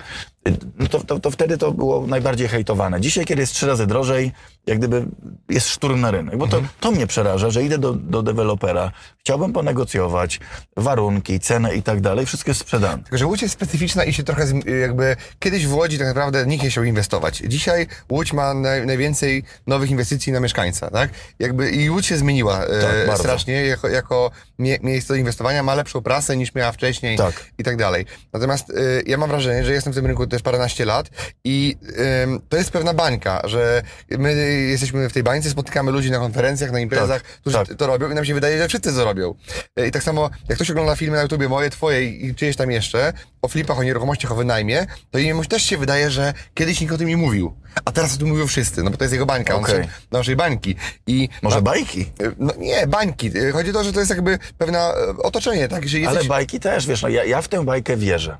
No 0.78 0.86
to, 0.86 1.00
to, 1.00 1.20
to 1.20 1.30
wtedy 1.30 1.58
to 1.58 1.72
było 1.72 2.06
najbardziej 2.06 2.48
hejtowane. 2.48 3.00
Dzisiaj, 3.00 3.24
kiedy 3.24 3.40
jest 3.42 3.52
trzy 3.52 3.66
razy 3.66 3.86
drożej, 3.86 4.32
jak 4.66 4.78
gdyby 4.78 5.04
jest 5.48 5.68
szturm 5.68 6.00
na 6.00 6.10
rynek. 6.10 6.36
Bo 6.36 6.46
to, 6.46 6.56
Mhm. 6.56 6.74
to 6.80 6.90
mnie 6.90 7.06
przeraża, 7.06 7.50
że 7.50 7.62
idę 7.62 7.78
do, 7.78 7.92
do 7.92 8.22
dewelopera, 8.22 8.92
chciałbym 9.20 9.52
ponegocjować 9.52 10.40
warunki, 10.76 11.40
cenę 11.40 11.74
i 11.74 11.82
tak 11.82 12.00
dalej, 12.00 12.26
wszystko 12.26 12.50
jest 12.50 12.60
sprzedane. 12.60 13.02
Tylko, 13.02 13.18
że 13.18 13.26
Łódź 13.26 13.42
jest 13.42 13.54
specyficzna 13.54 14.04
i 14.04 14.12
się 14.12 14.22
trochę 14.22 14.44
jakby... 14.80 15.16
Kiedyś 15.38 15.66
w 15.66 15.74
Łodzi 15.74 15.98
tak 15.98 16.06
naprawdę 16.06 16.46
nikt 16.46 16.64
nie 16.64 16.70
chciał 16.70 16.84
inwestować. 16.84 17.42
Dzisiaj 17.46 17.86
Łódź 18.10 18.32
ma 18.32 18.54
naj, 18.54 18.86
najwięcej 18.86 19.44
nowych 19.66 19.90
inwestycji 19.90 20.32
na 20.32 20.40
mieszkańca, 20.40 20.90
tak? 20.90 21.10
Jakby 21.38 21.70
i 21.70 21.90
Łódź 21.90 22.06
się 22.06 22.16
zmieniła 22.16 22.64
e, 22.64 22.80
Tak, 22.82 23.06
bardzo. 23.06 23.22
strasznie 23.22 23.52
jako, 23.66 23.88
jako 23.88 24.30
mie- 24.58 24.78
miejsce 24.82 25.14
do 25.14 25.18
inwestowania, 25.18 25.62
ma 25.62 25.74
lepszą 25.74 26.02
prasę 26.02 26.36
niż 26.36 26.54
miała 26.54 26.72
wcześniej 26.72 27.16
Tak. 27.18 27.44
i 27.58 27.64
tak 27.64 27.76
dalej. 27.76 28.06
Natomiast 28.32 28.70
e, 28.70 28.74
ja 29.06 29.16
mam 29.16 29.28
wrażenie, 29.30 29.64
że 29.64 29.72
jestem 29.72 29.92
w 29.92 29.96
tym 29.96 30.06
rynku 30.06 30.26
też 30.26 30.42
paręnaście 30.42 30.84
lat 30.84 31.10
i 31.44 31.76
ym, 32.24 32.40
to 32.48 32.56
jest 32.56 32.70
pewna 32.70 32.94
bańka, 32.94 33.42
że 33.44 33.82
my 34.18 34.34
jesteśmy 34.70 35.08
w 35.08 35.12
tej 35.12 35.22
bańce, 35.22 35.50
spotykamy 35.50 35.90
ludzi 35.90 36.10
na 36.10 36.18
konferencjach, 36.18 36.70
na 36.72 36.80
imprezach, 36.80 37.22
którzy 37.22 37.56
tak. 37.56 37.68
to 37.74 37.86
robią 37.86 38.10
i 38.10 38.14
nam 38.14 38.24
się 38.24 38.34
wydaje, 38.34 38.58
że 38.58 38.68
wszyscy 38.68 38.92
to 38.94 39.04
robią. 39.04 39.34
Y, 39.80 39.86
I 39.86 39.90
tak 39.90 40.02
samo, 40.02 40.30
jak 40.48 40.56
ktoś 40.56 40.70
ogląda 40.70 40.96
filmy 40.96 41.16
na 41.16 41.22
YouTubie 41.22 41.48
moje, 41.48 41.70
twoje 41.70 42.04
i 42.04 42.34
czyjeś 42.34 42.56
tam 42.56 42.70
jeszcze, 42.70 43.12
o 43.42 43.48
flipach, 43.48 43.78
o 43.78 43.82
nieruchomościach, 43.82 44.32
o 44.32 44.34
wynajmie, 44.34 44.86
to 45.10 45.18
jemu 45.18 45.44
też 45.44 45.62
się 45.62 45.78
wydaje, 45.78 46.10
że 46.10 46.34
kiedyś 46.54 46.80
nikt 46.80 46.92
o 46.92 46.98
tym 46.98 47.08
nie 47.08 47.16
mówił. 47.16 47.56
A 47.84 47.92
teraz 47.92 48.14
o 48.14 48.18
tym 48.18 48.28
mówią 48.28 48.46
wszyscy, 48.46 48.82
no 48.82 48.90
bo 48.90 48.96
to 48.96 49.04
jest 49.04 49.12
jego 49.12 49.26
bańka, 49.26 49.54
on 49.54 49.62
Okej. 49.62 49.74
szedł 49.74 49.88
do 50.10 50.18
naszej 50.18 50.36
bańki. 50.36 50.76
I 51.06 51.28
Może 51.42 51.56
na- 51.56 51.62
bajki? 51.62 52.12
No 52.38 52.52
nie, 52.58 52.86
bańki. 52.86 53.30
Chodzi 53.52 53.70
o 53.70 53.72
to, 53.72 53.84
że 53.84 53.92
to 53.92 54.00
jest 54.00 54.10
jakby 54.10 54.38
pewne 54.58 54.92
otoczenie, 55.22 55.68
tak? 55.68 55.88
Że 55.88 55.98
Ale 55.98 56.06
jesteś... 56.06 56.28
bajki 56.28 56.60
też, 56.60 56.86
wiesz, 56.86 57.02
no 57.02 57.08
ja, 57.08 57.24
ja 57.24 57.42
w 57.42 57.48
tę 57.48 57.64
bajkę 57.64 57.96
wierzę. 57.96 58.38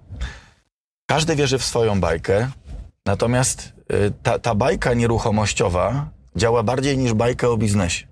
Każdy 1.06 1.36
wierzy 1.36 1.58
w 1.58 1.64
swoją 1.64 2.00
bajkę, 2.00 2.50
natomiast 3.06 3.72
y, 3.92 4.12
ta, 4.22 4.38
ta 4.38 4.54
bajka 4.54 4.94
nieruchomościowa 4.94 6.08
działa 6.36 6.62
bardziej 6.62 6.98
niż 6.98 7.12
bajka 7.14 7.48
o 7.48 7.56
biznesie. 7.56 8.06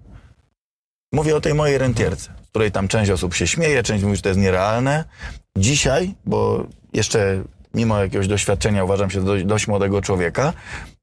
Mówię 1.12 1.36
o 1.36 1.40
tej 1.40 1.54
mojej 1.54 1.78
rentierce, 1.78 2.34
której 2.56 2.72
tam 2.72 2.88
część 2.88 3.10
osób 3.10 3.34
się 3.34 3.46
śmieje, 3.46 3.82
część 3.82 4.04
mówi, 4.04 4.16
że 4.16 4.22
to 4.22 4.28
jest 4.28 4.40
nierealne. 4.40 5.04
Dzisiaj, 5.58 6.14
bo 6.24 6.66
jeszcze 6.92 7.42
mimo 7.74 7.98
jakiegoś 7.98 8.28
doświadczenia 8.28 8.84
uważam 8.84 9.10
się 9.10 9.24
dość, 9.24 9.44
dość 9.44 9.68
młodego 9.68 10.02
człowieka, 10.02 10.52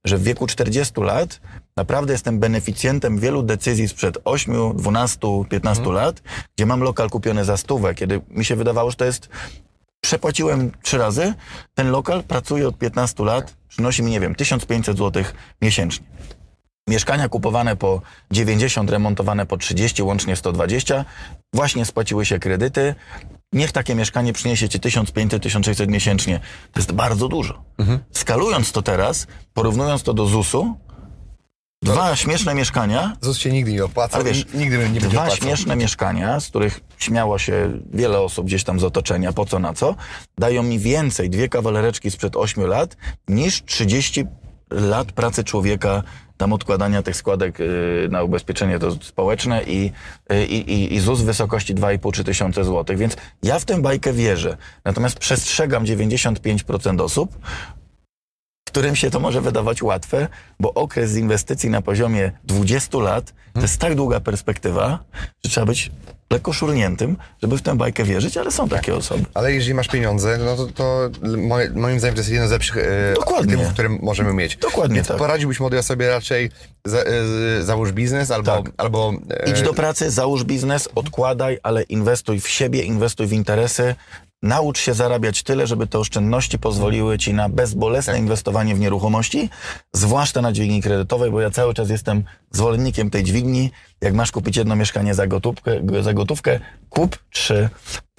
że 0.05 0.17
w 0.17 0.23
wieku 0.23 0.47
40 0.47 1.01
lat 1.01 1.41
naprawdę 1.77 2.13
jestem 2.13 2.39
beneficjentem 2.39 3.19
wielu 3.19 3.43
decyzji 3.43 3.87
sprzed 3.87 4.17
8, 4.25 4.75
12, 4.75 5.19
15 5.49 5.91
lat, 5.91 6.21
gdzie 6.55 6.65
mam 6.65 6.81
lokal 6.81 7.09
kupiony 7.09 7.45
za 7.45 7.57
stówę, 7.57 7.95
kiedy 7.95 8.21
mi 8.29 8.45
się 8.45 8.55
wydawało, 8.55 8.91
że 8.91 8.95
to 8.95 9.05
jest 9.05 9.29
przepłaciłem 10.01 10.71
trzy 10.81 10.97
razy, 10.97 11.33
ten 11.73 11.91
lokal 11.91 12.23
pracuje 12.23 12.67
od 12.67 12.77
15 12.77 13.23
lat, 13.23 13.53
przynosi 13.67 14.03
mi, 14.03 14.11
nie 14.11 14.19
wiem, 14.19 14.35
1500 14.35 14.97
zł 14.97 15.23
miesięcznie. 15.61 16.05
Mieszkania 16.87 17.29
kupowane 17.29 17.75
po 17.75 18.01
90, 18.31 18.89
remontowane 18.89 19.45
po 19.45 19.57
30, 19.57 20.03
łącznie 20.03 20.35
120, 20.35 21.05
właśnie 21.53 21.85
spłaciły 21.85 22.25
się 22.25 22.39
kredyty. 22.39 22.95
Niech 23.53 23.71
takie 23.71 23.95
mieszkanie 23.95 24.33
przyniesie 24.33 24.69
ci 24.69 24.79
1500-1600 24.79 25.87
miesięcznie. 25.87 26.39
To 26.71 26.79
jest 26.79 26.91
bardzo 26.91 27.27
dużo. 27.27 27.63
Skalując 28.11 28.71
to 28.71 28.81
teraz, 28.81 29.27
porównując 29.53 30.03
to 30.03 30.13
do 30.13 30.25
ZUS-u, 30.25 30.77
dwa 31.81 32.15
śmieszne 32.15 32.55
mieszkania, 32.55 33.17
ZUS 33.21 33.37
się 33.37 33.51
nigdy 33.51 33.73
nie 33.73 33.85
opłaca, 33.85 34.15
Ale 34.15 34.23
wiesz, 34.23 34.45
nigdy 34.53 34.77
nie 34.77 34.83
będzie 34.83 34.99
dwa 34.99 35.09
opłacał. 35.09 35.37
śmieszne 35.37 35.75
mieszkania, 35.75 36.39
z 36.39 36.47
których 36.47 36.79
śmiało 36.97 37.39
się 37.39 37.71
wiele 37.93 38.19
osób 38.19 38.45
gdzieś 38.45 38.63
tam 38.63 38.79
z 38.79 38.83
otoczenia, 38.83 39.33
po 39.33 39.45
co 39.45 39.59
na 39.59 39.73
co, 39.73 39.95
dają 40.37 40.63
mi 40.63 40.79
więcej, 40.79 41.29
dwie 41.29 41.49
kawalereczki 41.49 42.11
sprzed 42.11 42.35
8 42.35 42.65
lat, 42.65 42.97
niż 43.27 43.63
30 43.65 44.25
lat 44.71 45.11
pracy 45.11 45.43
człowieka, 45.43 46.03
tam 46.43 46.53
odkładania 46.53 47.03
tych 47.03 47.15
składek 47.15 47.59
y, 47.59 48.07
na 48.11 48.23
ubezpieczenie 48.23 48.79
to 48.79 48.91
społeczne 48.91 49.63
i, 49.63 49.91
y, 50.31 50.45
i, 50.45 50.71
i, 50.71 50.93
i 50.93 50.99
ZUS 50.99 51.21
w 51.21 51.25
wysokości 51.25 51.75
2,5-3 51.75 52.23
tysiące 52.23 52.63
złotych. 52.63 52.97
Więc 52.97 53.17
ja 53.43 53.59
w 53.59 53.65
tę 53.65 53.81
bajkę 53.81 54.13
wierzę. 54.13 54.57
Natomiast 54.85 55.19
przestrzegam 55.19 55.85
95% 55.85 57.01
osób, 57.01 57.37
którym 58.67 58.95
się 58.95 59.09
to 59.09 59.19
może 59.19 59.41
wydawać 59.41 59.83
łatwe, 59.83 60.27
bo 60.59 60.73
okres 60.73 61.15
inwestycji 61.15 61.69
na 61.69 61.81
poziomie 61.81 62.31
20 62.43 62.97
lat 62.97 63.33
to 63.53 63.61
jest 63.61 63.81
tak 63.81 63.95
długa 63.95 64.19
perspektywa, 64.19 64.99
że 65.43 65.49
trzeba 65.49 65.65
być 65.65 65.91
lekko 66.33 66.53
szurniętym, 66.53 67.17
żeby 67.41 67.57
w 67.57 67.61
tę 67.61 67.77
bajkę 67.77 68.03
wierzyć, 68.03 68.37
ale 68.37 68.51
są 68.51 68.69
takie 68.69 68.95
osoby. 68.95 69.25
Ale 69.33 69.53
jeżeli 69.53 69.73
masz 69.73 69.87
pieniądze, 69.87 70.37
no 70.37 70.55
to, 70.55 70.67
to 70.67 71.09
moim 71.75 71.99
zdaniem 71.99 72.15
to 72.15 72.19
jest 72.19 72.29
jeden 72.29 72.47
z 72.47 72.51
lepszych 72.51 72.77
e, 72.77 73.13
Dokładnie. 73.13 73.53
aktywów, 73.53 73.73
które 73.73 73.89
możemy 73.89 74.33
mieć. 74.33 74.57
Dokładnie 74.57 74.95
Więc 74.95 75.07
tak. 75.07 75.17
poradziłbyś 75.17 75.59
młodej 75.59 75.79
osobie 75.79 76.09
raczej 76.09 76.49
za, 76.85 76.97
e, 76.97 77.63
załóż 77.63 77.91
biznes 77.91 78.31
albo... 78.31 78.63
Tak. 78.63 78.73
albo 78.77 79.13
e, 79.29 79.49
Idź 79.51 79.61
do 79.61 79.73
pracy, 79.73 80.11
załóż 80.11 80.43
biznes, 80.43 80.89
odkładaj, 80.95 81.59
ale 81.63 81.83
inwestuj 81.83 82.39
w 82.39 82.49
siebie, 82.49 82.83
inwestuj 82.83 83.27
w 83.27 83.33
interesy. 83.33 83.95
Naucz 84.43 84.79
się 84.79 84.93
zarabiać 84.93 85.43
tyle, 85.43 85.67
żeby 85.67 85.87
te 85.87 85.99
oszczędności 85.99 86.59
pozwoliły 86.59 87.17
ci 87.17 87.33
na 87.33 87.49
bezbolesne 87.49 88.13
Tak. 88.13 88.21
inwestowanie 88.21 88.75
w 88.75 88.79
nieruchomości, 88.79 89.49
zwłaszcza 89.93 90.41
na 90.41 90.51
dźwigni 90.51 90.81
kredytowej, 90.81 91.31
bo 91.31 91.41
ja 91.41 91.49
cały 91.49 91.73
czas 91.73 91.89
jestem 91.89 92.23
zwolennikiem 92.51 93.09
tej 93.09 93.23
dźwigni. 93.23 93.71
Jak 94.01 94.13
masz 94.13 94.31
kupić 94.31 94.57
jedno 94.57 94.75
mieszkanie 94.75 95.13
za 95.13 95.27
gotówkę, 95.27 95.81
za 96.01 96.13
gotówkę 96.13 96.59
kup 96.89 97.17
trzy 97.29 97.69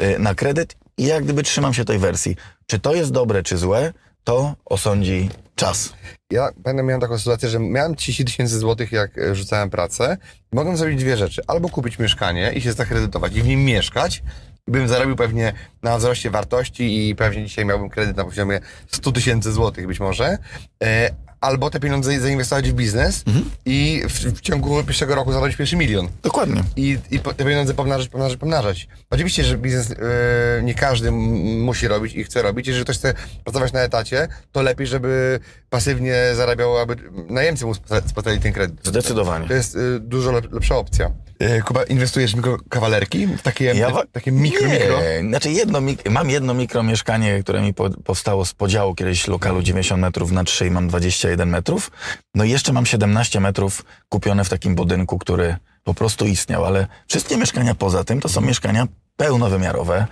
y, 0.02 0.18
na 0.18 0.34
kredyt 0.34 0.76
i 0.98 1.04
jak 1.04 1.24
gdyby 1.24 1.42
trzymam 1.42 1.74
się 1.74 1.84
tej 1.84 1.98
wersji. 1.98 2.36
Czy 2.66 2.78
to 2.78 2.94
jest 2.94 3.10
dobre, 3.12 3.42
czy 3.42 3.56
złe, 3.56 3.92
to 4.24 4.54
osądzi 4.64 5.30
czas. 5.54 5.92
Ja 6.30 6.48
pamiętam, 6.64 6.86
miałem 6.86 7.00
taką 7.00 7.18
sytuację, 7.18 7.48
że 7.48 7.58
miałem 7.58 7.94
30 7.94 8.24
tysięcy 8.24 8.58
złotych, 8.58 8.92
jak 8.92 9.18
e, 9.18 9.34
rzucałem 9.34 9.70
pracę. 9.70 10.16
Mogłem 10.52 10.76
zrobić 10.76 11.00
dwie 11.00 11.16
rzeczy. 11.16 11.42
Albo 11.46 11.68
kupić 11.68 11.98
mieszkanie 11.98 12.52
i 12.52 12.60
się 12.60 12.72
zakredytować 12.72 13.36
i 13.36 13.42
w 13.42 13.46
nim 13.46 13.64
mieszkać. 13.64 14.22
Bym 14.68 14.88
zarobił 14.88 15.16
pewnie 15.16 15.52
na 15.82 15.98
wzroście 15.98 16.30
wartości 16.30 17.08
i 17.08 17.14
pewnie 17.16 17.44
dzisiaj 17.44 17.64
miałbym 17.64 17.90
kredyt 17.90 18.16
na 18.16 18.24
poziomie 18.24 18.60
100 18.90 19.12
tysięcy 19.12 19.52
złotych 19.52 19.86
być 19.86 20.00
może. 20.00 20.38
E, 20.84 21.10
albo 21.40 21.70
te 21.70 21.80
pieniądze 21.80 22.20
zainwestować 22.20 22.70
w 22.70 22.74
biznes 22.74 23.24
i 23.66 24.02
w, 24.08 24.12
w 24.12 24.40
ciągu 24.40 24.84
pierwszego 24.84 25.14
roku 25.14 25.32
zarobić 25.32 25.56
pierwszy 25.56 25.76
milion. 25.76 26.08
Dokładnie. 26.22 26.62
I, 26.76 26.98
i 27.10 27.18
te 27.18 27.44
pieniądze 27.44 27.74
pomnażać, 27.74 28.08
pomnażać, 28.08 28.36
pomnażać. 28.38 28.88
Oczywiście, 29.10 29.44
że 29.44 29.58
biznes 29.58 29.90
e, 29.90 30.62
nie 30.62 30.74
każdy 30.74 31.10
musi 31.10 31.88
robić 31.88 32.14
i 32.14 32.24
chce 32.24 32.42
robić. 32.42 32.66
Jeżeli 32.66 32.84
ktoś 32.84 32.96
chce 32.98 33.14
pracować 33.44 33.72
na 33.72 33.80
etacie, 33.80 34.28
to 34.52 34.62
lepiej, 34.62 34.86
żeby 34.86 35.40
pasywnie 35.70 36.14
zarabiał, 36.36 36.78
aby 36.78 36.96
najemcy 37.28 37.66
mu 37.66 37.72
spłaca- 37.72 38.08
spłacali 38.08 38.40
ten 38.40 38.52
kredyt. 38.52 38.86
Zdecydowanie. 38.86 39.48
To 39.48 39.54
jest 39.54 39.76
e, 39.76 39.80
dużo 40.00 40.32
lep, 40.32 40.52
lepsza 40.52 40.76
opcja. 40.76 41.10
E, 41.38 41.62
Kuba, 41.62 41.84
inwestujesz 41.84 42.32
w 42.32 42.36
mikrokawalerki? 42.36 43.26
W 43.26 43.42
takie, 43.42 43.64
Ja 43.64 43.90
takie 44.12 44.32
mikro, 44.32 44.68
nie, 44.68 44.74
mikro? 44.74 44.98
Znaczy 45.28 45.50
jedno, 45.50 45.80
mam 46.10 46.30
jedno 46.30 46.54
mikromieszkanie, 46.54 47.42
które 47.42 47.62
mi 47.62 47.74
po, 47.74 47.90
powstało 47.90 48.44
z 48.44 48.54
podziału 48.54 48.94
kiedyś 48.94 49.28
lokalu 49.28 49.62
90 49.62 50.00
metrów 50.00 50.32
na 50.32 50.44
3 50.44 50.66
i 50.66 50.70
mam 50.70 50.88
21 50.88 51.48
metrów. 51.48 51.90
No 52.34 52.44
i 52.44 52.50
jeszcze 52.50 52.72
mam 52.72 52.86
17 52.86 53.40
metrów 53.40 53.84
kupione 54.08 54.44
w 54.44 54.48
takim 54.48 54.74
budynku, 54.74 55.18
który 55.18 55.56
po 55.84 55.94
prostu 55.94 56.26
istniał, 56.26 56.64
ale 56.64 56.86
wszystkie 57.08 57.36
mieszkania 57.36 57.74
poza 57.74 58.04
tym 58.04 58.20
to 58.20 58.28
są 58.28 58.40
mieszkania 58.40 58.86
pełnowymiarowe. 59.16 60.06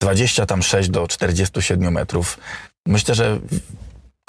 20 0.00 0.46
tam 0.46 0.62
6 0.62 0.88
do 0.88 1.08
47 1.08 1.92
metrów. 1.92 2.38
Myślę, 2.86 3.14
że 3.14 3.38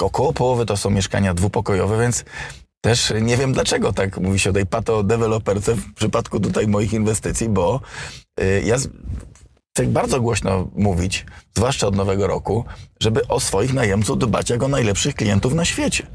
około 0.01 0.34
połowy 0.34 0.65
to 0.65 0.77
są 0.77 0.89
mieszkania 0.89 1.34
dwupokojowe, 1.34 2.01
więc 2.01 2.25
też 2.86 3.13
nie 3.22 3.38
wiem 3.38 3.54
dlaczego 3.54 3.94
tak 3.94 4.18
mówi 4.18 4.39
się 4.39 4.50
o 4.50 4.54
tej 4.54 4.65
pato-deweloperce 4.65 5.75
w 5.75 5.94
przypadku 5.94 6.39
tutaj 6.39 6.68
moich 6.68 6.94
inwestycji, 6.94 7.50
bo 7.50 7.82
y, 8.39 8.63
ja 8.65 8.77
chcę 9.74 9.86
bardzo 9.88 10.22
głośno 10.22 10.68
mówić, 10.75 11.25
zwłaszcza 11.56 11.88
od 11.88 11.96
nowego 11.96 12.27
roku, 12.27 12.65
żeby 13.00 13.27
o 13.27 13.39
swoich 13.39 13.74
najemców 13.74 14.20
dbać 14.20 14.50
jak 14.50 14.63
o 14.63 14.68
najlepszych 14.68 15.15
klientów 15.15 15.54
na 15.54 15.65
świecie. 15.65 16.08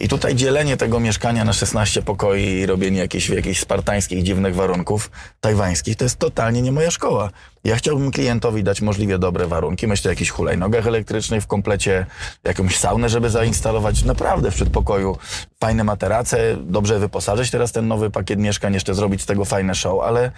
I 0.00 0.08
tutaj 0.08 0.34
dzielenie 0.34 0.76
tego 0.76 1.00
mieszkania 1.00 1.44
na 1.44 1.52
16 1.52 2.02
pokoi 2.02 2.42
i 2.42 2.66
robienie 2.66 2.98
jakichś, 2.98 3.28
jakichś 3.28 3.60
spartańskich, 3.60 4.22
dziwnych 4.22 4.54
warunków 4.54 5.10
tajwańskich, 5.40 5.96
to 5.96 6.04
jest 6.04 6.18
totalnie 6.18 6.62
nie 6.62 6.72
moja 6.72 6.90
szkoła. 6.90 7.30
Ja 7.64 7.76
chciałbym 7.76 8.10
klientowi 8.10 8.64
dać 8.64 8.80
możliwie 8.80 9.18
dobre 9.18 9.46
warunki. 9.46 9.86
Myślę 9.86 10.08
o 10.08 10.12
jakichś 10.12 10.30
hulajnogach 10.30 10.86
elektrycznych 10.86 11.42
w 11.42 11.46
komplecie, 11.46 12.06
jakąś 12.44 12.76
saunę, 12.76 13.08
żeby 13.08 13.30
zainstalować 13.30 14.04
naprawdę 14.04 14.50
w 14.50 14.54
przedpokoju 14.54 15.16
fajne 15.60 15.84
materace, 15.84 16.56
dobrze 16.60 16.98
wyposażyć 16.98 17.50
teraz 17.50 17.72
ten 17.72 17.88
nowy 17.88 18.10
pakiet 18.10 18.38
mieszkań, 18.38 18.74
jeszcze 18.74 18.94
zrobić 18.94 19.22
z 19.22 19.26
tego 19.26 19.44
fajne 19.44 19.74
show, 19.74 20.02
ale, 20.02 20.30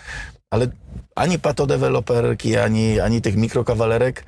ale 0.51 0.67
ani 1.15 1.39
patodeweloperki, 1.39 2.57
ani, 2.57 3.01
ani 3.01 3.23
tych 3.23 3.37
mikrokawalerek 3.37 4.25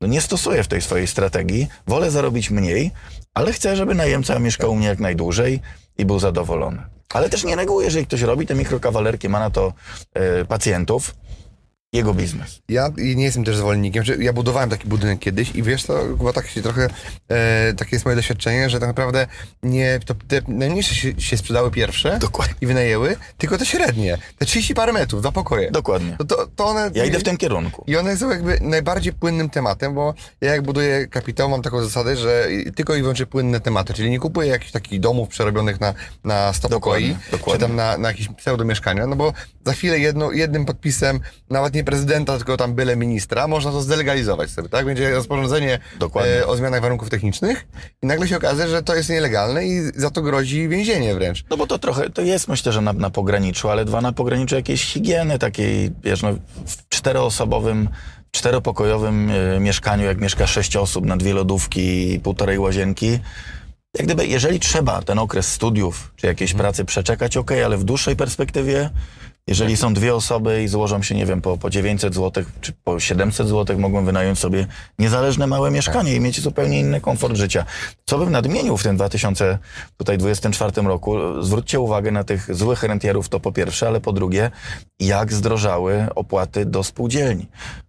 no 0.00 0.06
nie 0.08 0.20
stosuję 0.20 0.62
w 0.62 0.68
tej 0.68 0.82
swojej 0.82 1.06
strategii. 1.06 1.68
Wolę 1.86 2.10
zarobić 2.10 2.50
mniej, 2.50 2.90
ale 3.34 3.52
chcę, 3.52 3.76
żeby 3.76 3.94
najemca 3.94 4.38
mieszkał 4.38 4.72
u 4.72 4.76
mnie 4.76 4.86
jak 4.86 4.98
najdłużej 4.98 5.60
i 5.98 6.04
był 6.04 6.18
zadowolony. 6.18 6.82
Ale 7.14 7.28
też 7.28 7.44
nie 7.44 7.56
neguję, 7.56 7.84
jeżeli 7.84 8.06
ktoś 8.06 8.20
robi 8.20 8.46
te 8.46 8.54
mikrokawalerki, 8.54 9.28
ma 9.28 9.40
na 9.40 9.50
to 9.50 9.72
e, 10.14 10.44
pacjentów, 10.44 11.14
jego 11.96 12.14
biznes. 12.14 12.60
Ja 12.68 12.88
nie 12.98 13.24
jestem 13.24 13.44
też 13.44 13.56
zwolennikiem, 13.56 14.04
że 14.04 14.16
ja 14.16 14.32
budowałem 14.32 14.70
taki 14.70 14.88
budynek 14.88 15.18
kiedyś 15.18 15.54
i 15.54 15.62
wiesz, 15.62 15.82
to 15.84 15.98
chyba 16.18 16.32
tak 16.32 16.46
się 16.48 16.62
trochę, 16.62 16.88
e, 17.28 17.74
takie 17.74 17.96
jest 17.96 18.04
moje 18.04 18.16
doświadczenie, 18.16 18.70
że 18.70 18.80
tak 18.80 18.88
naprawdę 18.88 19.26
nie, 19.62 20.00
to 20.06 20.14
te 20.28 20.40
najmniejsze 20.48 20.94
się, 20.94 21.20
się 21.20 21.36
sprzedały 21.36 21.70
pierwsze 21.70 22.18
Dokładnie. 22.18 22.54
i 22.60 22.66
wynajęły, 22.66 23.16
tylko 23.38 23.58
te 23.58 23.66
średnie, 23.66 24.18
te 24.38 24.46
30 24.46 24.74
parę 24.74 24.92
metrów, 24.92 25.20
dwa 25.22 25.32
pokoje. 25.32 25.70
Dokładnie. 25.70 26.16
To, 26.18 26.24
to, 26.24 26.46
to 26.56 26.66
one, 26.66 26.90
Ja 26.94 27.04
idę 27.04 27.18
w 27.18 27.22
tym 27.22 27.36
kierunku. 27.36 27.84
I 27.86 27.96
one 27.96 28.16
są 28.16 28.30
jakby 28.30 28.58
najbardziej 28.60 29.12
płynnym 29.12 29.50
tematem, 29.50 29.94
bo 29.94 30.14
ja 30.40 30.52
jak 30.52 30.62
buduję 30.62 31.06
kapitał, 31.06 31.48
mam 31.48 31.62
taką 31.62 31.82
zasadę, 31.82 32.16
że 32.16 32.48
tylko 32.76 32.94
i 32.94 33.00
wyłącznie 33.02 33.26
płynne 33.26 33.60
tematy, 33.60 33.94
czyli 33.94 34.10
nie 34.10 34.18
kupuję 34.18 34.48
jakichś 34.48 34.72
takich 34.72 35.00
domów 35.00 35.28
przerobionych 35.28 35.80
na, 35.80 35.94
na 36.24 36.52
100 36.52 36.68
Dokładnie, 36.68 37.08
pokoi, 37.08 37.30
dokładnie. 37.30 37.60
czy 37.60 37.66
tam 37.68 37.76
na, 37.76 37.98
na 37.98 38.08
jakieś 38.08 38.28
pseudo 38.28 38.64
mieszkania, 38.64 39.06
no 39.06 39.16
bo 39.16 39.32
za 39.66 39.72
chwilę 39.72 39.98
jedno, 39.98 40.32
jednym 40.32 40.64
podpisem, 40.64 41.20
nawet 41.50 41.74
nie, 41.74 41.84
prezydenta, 41.86 42.36
tylko 42.36 42.56
tam 42.56 42.74
byle 42.74 42.96
ministra, 42.96 43.48
można 43.48 43.70
to 43.70 43.82
zdelegalizować 43.82 44.50
sobie, 44.50 44.68
tak? 44.68 44.86
Będzie 44.86 45.10
rozporządzenie 45.10 45.78
e, 46.16 46.46
o 46.46 46.56
zmianach 46.56 46.80
warunków 46.80 47.10
technicznych 47.10 47.66
i 48.02 48.06
nagle 48.06 48.28
się 48.28 48.36
okaże, 48.36 48.68
że 48.68 48.82
to 48.82 48.94
jest 48.94 49.10
nielegalne 49.10 49.66
i 49.66 49.80
za 49.94 50.10
to 50.10 50.22
grozi 50.22 50.68
więzienie 50.68 51.14
wręcz. 51.14 51.44
No 51.50 51.56
bo 51.56 51.66
to 51.66 51.78
trochę, 51.78 52.10
to 52.10 52.22
jest 52.22 52.48
myślę, 52.48 52.72
że 52.72 52.80
na, 52.80 52.92
na 52.92 53.10
pograniczu, 53.10 53.68
ale 53.68 53.84
dwa 53.84 54.00
na 54.00 54.12
pograniczu 54.12 54.54
jakiejś 54.54 54.84
higieny 54.84 55.38
takiej, 55.38 55.90
wiesz, 56.04 56.22
no, 56.22 56.32
w 56.66 56.88
czteroosobowym, 56.88 57.88
czteropokojowym 58.30 59.30
e, 59.30 59.60
mieszkaniu, 59.60 60.04
jak 60.04 60.20
mieszka 60.20 60.46
sześć 60.46 60.76
osób 60.76 61.06
na 61.06 61.16
dwie 61.16 61.34
lodówki 61.34 62.12
i 62.12 62.20
półtorej 62.20 62.58
łazienki, 62.58 63.18
jak 63.98 64.06
gdyby, 64.06 64.26
jeżeli 64.26 64.60
trzeba 64.60 65.02
ten 65.02 65.18
okres 65.18 65.52
studiów 65.52 66.12
czy 66.16 66.26
jakiejś 66.26 66.54
pracy 66.54 66.84
przeczekać, 66.84 67.36
ok, 67.36 67.50
ale 67.64 67.76
w 67.76 67.84
dłuższej 67.84 68.16
perspektywie, 68.16 68.90
jeżeli 69.48 69.76
są 69.76 69.94
dwie 69.94 70.14
osoby 70.14 70.62
i 70.62 70.68
złożą 70.68 71.02
się, 71.02 71.14
nie 71.14 71.26
wiem, 71.26 71.42
po, 71.42 71.58
po 71.58 71.70
900 71.70 72.14
zł 72.14 72.44
czy 72.60 72.72
po 72.84 73.00
700 73.00 73.48
zł, 73.48 73.78
mogą 73.78 74.04
wynająć 74.04 74.38
sobie 74.38 74.66
niezależne 74.98 75.46
małe 75.46 75.70
mieszkanie 75.70 76.14
i 76.14 76.20
mieć 76.20 76.40
zupełnie 76.40 76.80
inny 76.80 77.00
komfort 77.00 77.36
życia. 77.36 77.64
Co 78.04 78.18
bym 78.18 78.30
nadmienił 78.30 78.76
w 78.76 78.82
tym 78.82 78.96
2024 78.96 80.82
roku? 80.82 81.42
Zwróćcie 81.42 81.80
uwagę 81.80 82.10
na 82.10 82.24
tych 82.24 82.54
złych 82.54 82.82
rentierów, 82.82 83.28
to 83.28 83.40
po 83.40 83.52
pierwsze, 83.52 83.88
ale 83.88 84.00
po 84.00 84.12
drugie, 84.12 84.50
jak 85.00 85.32
zdrożały 85.32 86.06
opłaty 86.14 86.66
do 86.66 86.84
spółdzielni. 86.84 87.46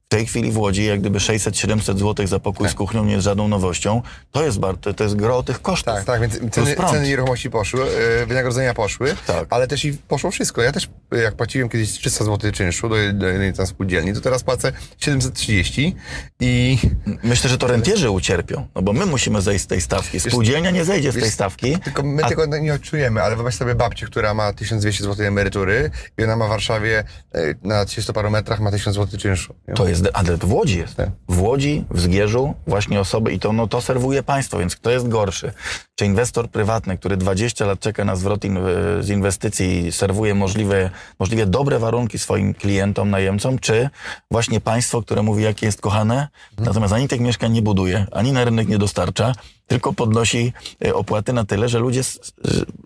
W 0.08 0.10
tej 0.10 0.26
chwili 0.26 0.52
w 0.52 0.58
Łodzi, 0.58 0.86
jak 0.86 1.00
gdyby 1.00 1.20
600-700 1.20 1.98
zł 1.98 2.28
za 2.28 2.40
pokój 2.40 2.70
z 2.70 2.74
kuchnią 2.74 3.06
nie 3.06 3.14
jest 3.14 3.24
żadną 3.24 3.48
nowością, 3.48 4.02
to 4.32 4.44
jest, 4.46 4.60
bar- 4.60 4.78
to 4.96 5.04
jest 5.04 5.16
gro 5.16 5.44
tych 5.44 5.62
kosztów. 5.62 5.94
Tak, 5.94 6.06
tak, 6.06 6.22
więc 6.22 6.40
ceny, 6.52 6.76
ceny 6.92 7.08
nieruchomości 7.08 7.50
poszły, 7.50 7.84
e, 8.22 8.26
wynagrodzenia 8.26 8.74
poszły, 8.74 9.16
Tak. 9.28 9.48
ale 9.50 9.68
też 9.68 9.86
i 9.86 9.94
poszło 9.94 10.32
wszystko. 10.32 10.62
Ja 10.62 10.72
też, 10.72 10.90
jak 11.24 11.36
płaciłem 11.36 11.70
kiedyś 11.70 11.92
300 11.92 12.26
zł 12.26 12.52
czynszu 12.52 12.90
do, 12.90 12.96
do 13.14 13.28
jednej 13.28 13.54
tam 13.54 13.68
spółdzielni, 13.68 14.14
to 14.14 14.22
teraz 14.22 14.44
płacę 14.44 14.72
730 14.98 15.96
i 16.40 16.78
Myślę, 17.24 17.50
że 17.50 17.58
to 17.58 17.68
rentierzy 17.68 18.10
ucierpią, 18.10 18.68
no 18.76 18.82
bo 18.82 18.94
my 18.94 19.06
musimy 19.06 19.42
zejść 19.42 19.64
z 19.64 19.68
tej 19.68 19.82
stawki. 19.82 20.20
Spółdzielnia 20.20 20.72
nie 20.72 20.86
zejdzie 20.86 21.12
z 21.12 21.16
tej 21.16 21.32
stawki. 21.32 21.78
tylko 21.84 22.04
my 22.04 22.24
a 22.24 22.30
tego 22.30 22.46
nie 22.46 22.74
odczujemy, 22.74 23.22
ale 23.24 23.36
wyobraź 23.36 23.56
sobie 23.56 23.76
babcię, 23.76 24.06
która 24.06 24.34
ma 24.34 24.54
1200 24.54 25.04
zł 25.04 25.26
emerytury 25.26 25.92
i 26.18 26.24
ona 26.24 26.36
ma 26.36 26.46
w 26.46 26.50
Warszawie 26.50 27.04
e, 27.34 27.54
na 27.64 27.86
30 27.86 28.14
paru 28.14 28.32
metrach 28.32 28.60
ma 28.60 28.72
1000 28.72 28.96
zł 28.96 29.20
czynszu. 29.20 29.56
To 29.76 29.88
jest, 29.88 29.97
ale 30.14 30.38
w 30.38 30.54
Łodzi 30.54 30.78
jest. 30.78 30.96
Tak. 30.96 31.10
W 31.30 31.42
Łodzi, 31.42 31.86
w 31.92 32.00
Zgierzu 32.00 32.54
właśnie 32.68 33.00
osoby 33.00 33.34
i 33.34 33.40
to, 33.40 33.54
no, 33.54 33.68
to 33.68 33.82
serwuje 33.82 34.24
państwo, 34.24 34.60
więc 34.60 34.76
kto 34.76 34.92
jest 34.92 35.08
gorszy? 35.08 35.52
Czy 35.96 36.06
inwestor 36.06 36.50
prywatny, 36.50 36.98
który 36.98 37.18
20 37.18 37.66
lat 37.66 37.80
czeka 37.80 38.06
na 38.06 38.16
zwrot 38.16 38.46
in, 38.46 38.60
z 39.00 39.10
inwestycji 39.10 39.86
i 39.86 39.92
serwuje 39.92 40.36
możliwe, 40.36 40.90
możliwie 41.20 41.46
dobre 41.46 41.80
warunki 41.80 42.20
swoim 42.20 42.54
klientom, 42.54 43.10
najemcom, 43.10 43.60
czy 43.60 43.90
właśnie 44.32 44.62
państwo, 44.62 45.02
które 45.02 45.24
mówi, 45.24 45.44
jakie 45.44 45.66
jest 45.66 45.82
kochane, 45.82 46.28
natomiast 46.58 46.94
ani 46.94 47.08
tych 47.08 47.20
mieszkań 47.20 47.52
nie 47.52 47.62
buduje, 47.62 48.06
ani 48.12 48.32
na 48.32 48.46
rynek 48.46 48.68
nie 48.68 48.78
dostarcza, 48.78 49.34
tylko 49.68 49.94
podnosi 49.94 50.54
e, 50.86 50.94
opłaty 50.94 51.34
na 51.34 51.46
tyle, 51.46 51.70
że 51.70 51.80
ludzie 51.80 52.04
z, 52.04 52.20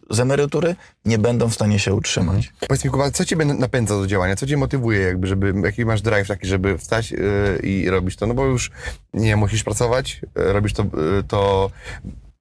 z- 0.09 0.19
emerytury 0.19 0.75
nie 1.05 1.17
będą 1.17 1.49
w 1.49 1.53
stanie 1.53 1.79
się 1.79 1.93
utrzymać. 1.93 2.53
Powiedz 2.67 2.85
mi, 2.85 2.91
Kuba, 2.91 3.11
co 3.11 3.25
ciebie 3.25 3.45
napędza 3.45 3.95
do 3.95 4.07
działania? 4.07 4.35
Co 4.35 4.47
cię 4.47 4.57
motywuje, 4.57 4.99
jakby, 4.99 5.27
żeby, 5.27 5.53
jaki 5.63 5.85
masz 5.85 6.01
drive 6.01 6.27
taki, 6.27 6.47
żeby 6.47 6.77
wstać 6.77 7.11
yy, 7.11 7.19
i 7.63 7.89
robić 7.89 8.15
to? 8.15 8.27
No 8.27 8.33
bo 8.33 8.45
już 8.45 8.71
nie 9.13 9.35
musisz 9.35 9.63
pracować, 9.63 10.21
yy, 10.35 10.53
robisz 10.53 10.73
to, 10.73 10.83
yy, 10.83 11.23
to, 11.27 11.71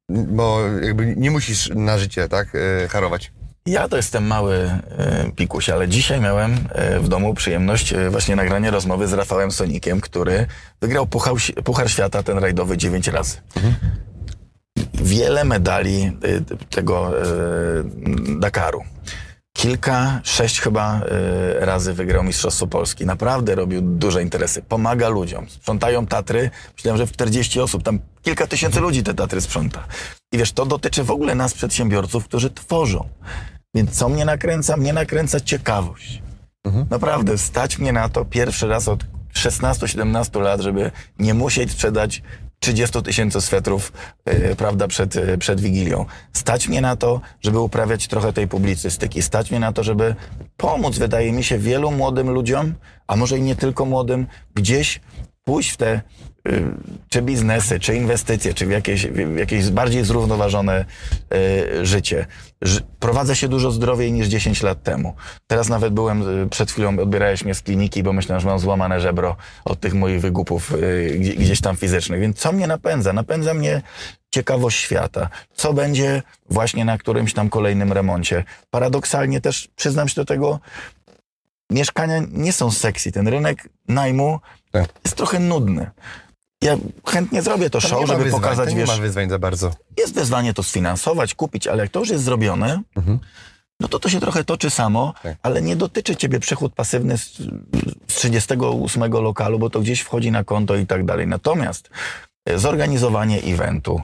bo 0.09 0.61
jakby 0.83 1.15
nie 1.17 1.31
musisz 1.31 1.71
na 1.75 1.99
życie, 1.99 2.29
tak, 2.29 2.55
yy, 2.55 2.89
harować. 2.89 3.33
Ja 3.67 3.89
to 3.89 3.97
jestem 3.97 4.27
mały 4.27 4.55
e, 4.57 5.31
pikuś, 5.37 5.71
ale 5.71 5.89
dzisiaj 5.89 6.21
miałem 6.21 6.57
w 7.01 7.09
domu 7.09 7.35
przyjemność 7.35 7.95
właśnie 8.11 8.37
nagrania 8.37 8.71
rozmowy 8.71 9.09
z 9.09 9.13
Rafałem 9.13 9.51
Sonikiem, 9.53 10.01
który 10.01 10.47
wygrał 10.81 11.07
Puchar, 11.07 11.35
Puchar 11.65 11.91
Świata, 11.91 12.23
ten 12.23 12.39
rajdowy, 12.39 12.77
dziewięć 12.77 13.09
razy. 13.09 13.37
Wiele 14.95 15.45
medali 15.45 16.03
e, 16.03 16.41
tego 16.71 17.23
e, 17.23 17.25
Dakaru. 18.41 18.83
Kilka, 19.53 20.21
sześć 20.25 20.61
chyba 20.61 21.01
e, 21.01 21.67
razy 21.67 21.95
wygrał 21.95 22.23
Mistrzostwo 22.25 22.67
Polski. 22.67 23.07
Naprawdę 23.07 23.55
robił 23.55 23.83
duże 23.83 24.23
interesy. 24.23 24.63
Pomaga 24.63 25.09
ludziom. 25.09 25.51
Sprzątają 25.51 26.07
Tatry. 26.07 26.51
Myślałem, 26.77 26.99
że 26.99 27.07
w 27.07 27.13
40 27.13 27.61
osób. 27.61 27.83
Tam 27.83 27.99
kilka 28.23 28.47
tysięcy 28.47 28.81
ludzi 28.81 29.03
te 29.03 29.15
Tatry 29.15 29.41
sprząta. 29.41 29.85
I 30.33 30.39
wiesz, 30.39 30.53
to 30.53 30.67
dotyczy 30.67 31.05
w 31.05 31.11
ogóle 31.11 31.35
nas, 31.35 31.55
przedsiębiorców, 31.55 32.25
którzy 32.25 32.51
tworzą. 32.51 33.09
Więc 33.75 33.91
co 33.91 34.09
mnie 34.09 34.25
nakręca? 34.25 34.77
Mnie 34.77 34.93
nakręca 34.93 35.41
ciekawość. 35.41 36.23
Naprawdę, 36.91 37.39
stać 37.39 37.79
mnie 37.79 37.93
na 37.93 38.09
to 38.09 38.25
pierwszy 38.25 38.69
raz 38.69 38.89
od 38.89 39.05
16-17 39.35 40.41
lat, 40.41 40.61
żeby 40.61 40.91
nie 41.19 41.35
musieć 41.35 41.73
sprzedać 41.73 42.23
30 42.61 43.03
tysięcy 43.03 43.41
swetrów, 43.41 43.93
yy, 44.27 44.57
prawda, 44.57 44.89
przed, 44.89 45.15
yy, 45.15 45.39
przed 45.39 45.61
Wigilią. 45.61 46.07
Stać 46.33 46.69
mnie 46.69 46.81
na 46.81 46.97
to, 46.97 47.21
żeby 47.43 47.61
uprawiać 47.61 48.09
trochę 48.09 48.33
tej 48.33 48.49
publicystyki. 48.49 49.23
Stać 49.23 49.51
mnie 49.51 49.61
na 49.61 49.73
to, 49.73 49.83
żeby 49.83 50.15
pomóc, 50.57 50.99
wydaje 50.99 51.33
mi 51.33 51.45
się, 51.45 51.59
wielu 51.59 51.91
młodym 51.91 52.31
ludziom, 52.31 52.75
a 53.07 53.17
może 53.17 53.39
i 53.39 53.43
nie 53.43 53.57
tylko 53.57 53.85
młodym, 53.85 54.27
gdzieś 54.55 55.01
pójść 55.45 55.71
w 55.71 55.77
te 55.77 56.01
czy 57.09 57.23
biznesy, 57.23 57.81
czy 57.81 57.97
inwestycje, 57.97 58.55
czy 58.55 58.67
w 58.67 58.71
jakieś, 58.71 59.07
w 59.07 59.37
jakieś 59.37 59.71
bardziej 59.71 60.05
zrównoważone 60.05 60.85
y, 61.35 61.87
życie. 61.87 62.27
Prowadzę 62.99 63.37
się 63.37 63.49
dużo 63.49 63.71
zdrowiej 63.71 64.13
niż 64.13 64.27
10 64.27 64.63
lat 64.63 64.83
temu. 64.83 65.15
Teraz 65.47 65.69
nawet 65.69 65.93
byłem, 65.95 66.43
y, 66.43 66.49
przed 66.49 66.71
chwilą 66.71 66.99
odbierałeś 66.99 67.45
mnie 67.45 67.55
z 67.55 67.63
kliniki, 67.63 68.03
bo 68.03 68.13
myślałem, 68.13 68.41
że 68.41 68.49
mam 68.49 68.59
złamane 68.59 69.01
żebro 69.01 69.37
od 69.65 69.81
tych 69.81 69.95
moich 69.95 70.21
wygupów 70.21 70.73
gdzie- 71.19 71.35
gdzieś 71.35 71.61
tam 71.61 71.77
fizycznych. 71.77 72.21
Więc 72.21 72.39
co 72.39 72.53
mnie 72.53 72.67
napędza? 72.67 73.13
Napędza 73.13 73.55
mnie 73.55 73.83
ciekawość 74.31 74.79
świata. 74.81 75.29
Co 75.55 75.73
będzie 75.73 76.23
właśnie 76.51 76.85
na 76.85 76.99
którymś 76.99 77.35
tam 77.35 77.51
kolejnym 77.51 77.93
remoncie. 77.93 78.45
Paradoksalnie 78.71 79.41
też 79.41 79.69
przyznam 79.77 80.09
się 80.09 80.15
do 80.15 80.25
tego, 80.25 80.61
mieszkania 81.71 82.23
nie 82.33 82.53
są 82.53 82.71
sexy. 82.71 83.13
Ten 83.13 83.29
rynek 83.29 83.69
najmu 83.89 84.41
Tak. 84.71 84.89
jest 85.05 85.17
trochę 85.17 85.39
nudny. 85.39 85.91
Ja 86.65 86.77
chętnie 87.07 87.43
zrobię 87.43 87.71
to 87.71 87.81
Tam 87.81 87.91
show, 87.91 88.01
nie 88.01 88.07
żeby 88.07 88.25
wyzwań, 88.25 88.41
pokazać, 88.41 88.71
nie 88.71 88.77
wiesz, 88.77 88.89
ma 88.89 88.97
wyzwań 88.97 89.31
za 89.31 89.39
bardzo. 89.39 89.71
jest 89.99 90.15
wyzwanie 90.15 90.55
to 90.55 90.63
sfinansować, 90.63 91.35
kupić, 91.35 91.67
ale 91.67 91.83
jak 91.83 91.93
to 91.93 92.01
już 92.01 92.09
jest 92.09 92.25
zrobione, 92.25 92.83
no 93.81 93.89
to 93.89 93.99
to 93.99 94.09
się 94.09 94.21
trochę 94.21 94.45
toczy 94.45 94.71
samo, 94.71 95.15
Tak. 95.23 95.37
ale 95.43 95.63
nie 95.63 95.77
dotyczy 95.77 96.17
ciebie 96.17 96.41
przychód 96.41 96.75
pasywny 96.75 97.19
z, 97.19 97.25
z 98.09 98.15
38 98.15 99.13
lokalu, 99.13 99.59
bo 99.59 99.71
to 99.71 99.81
gdzieś 99.81 100.01
wchodzi 100.01 100.31
na 100.31 100.45
konto 100.45 100.77
i 100.77 100.87
tak 100.87 101.05
dalej. 101.05 101.27
Natomiast 101.27 101.91
zorganizowanie 102.57 103.43
eventu, 103.43 104.01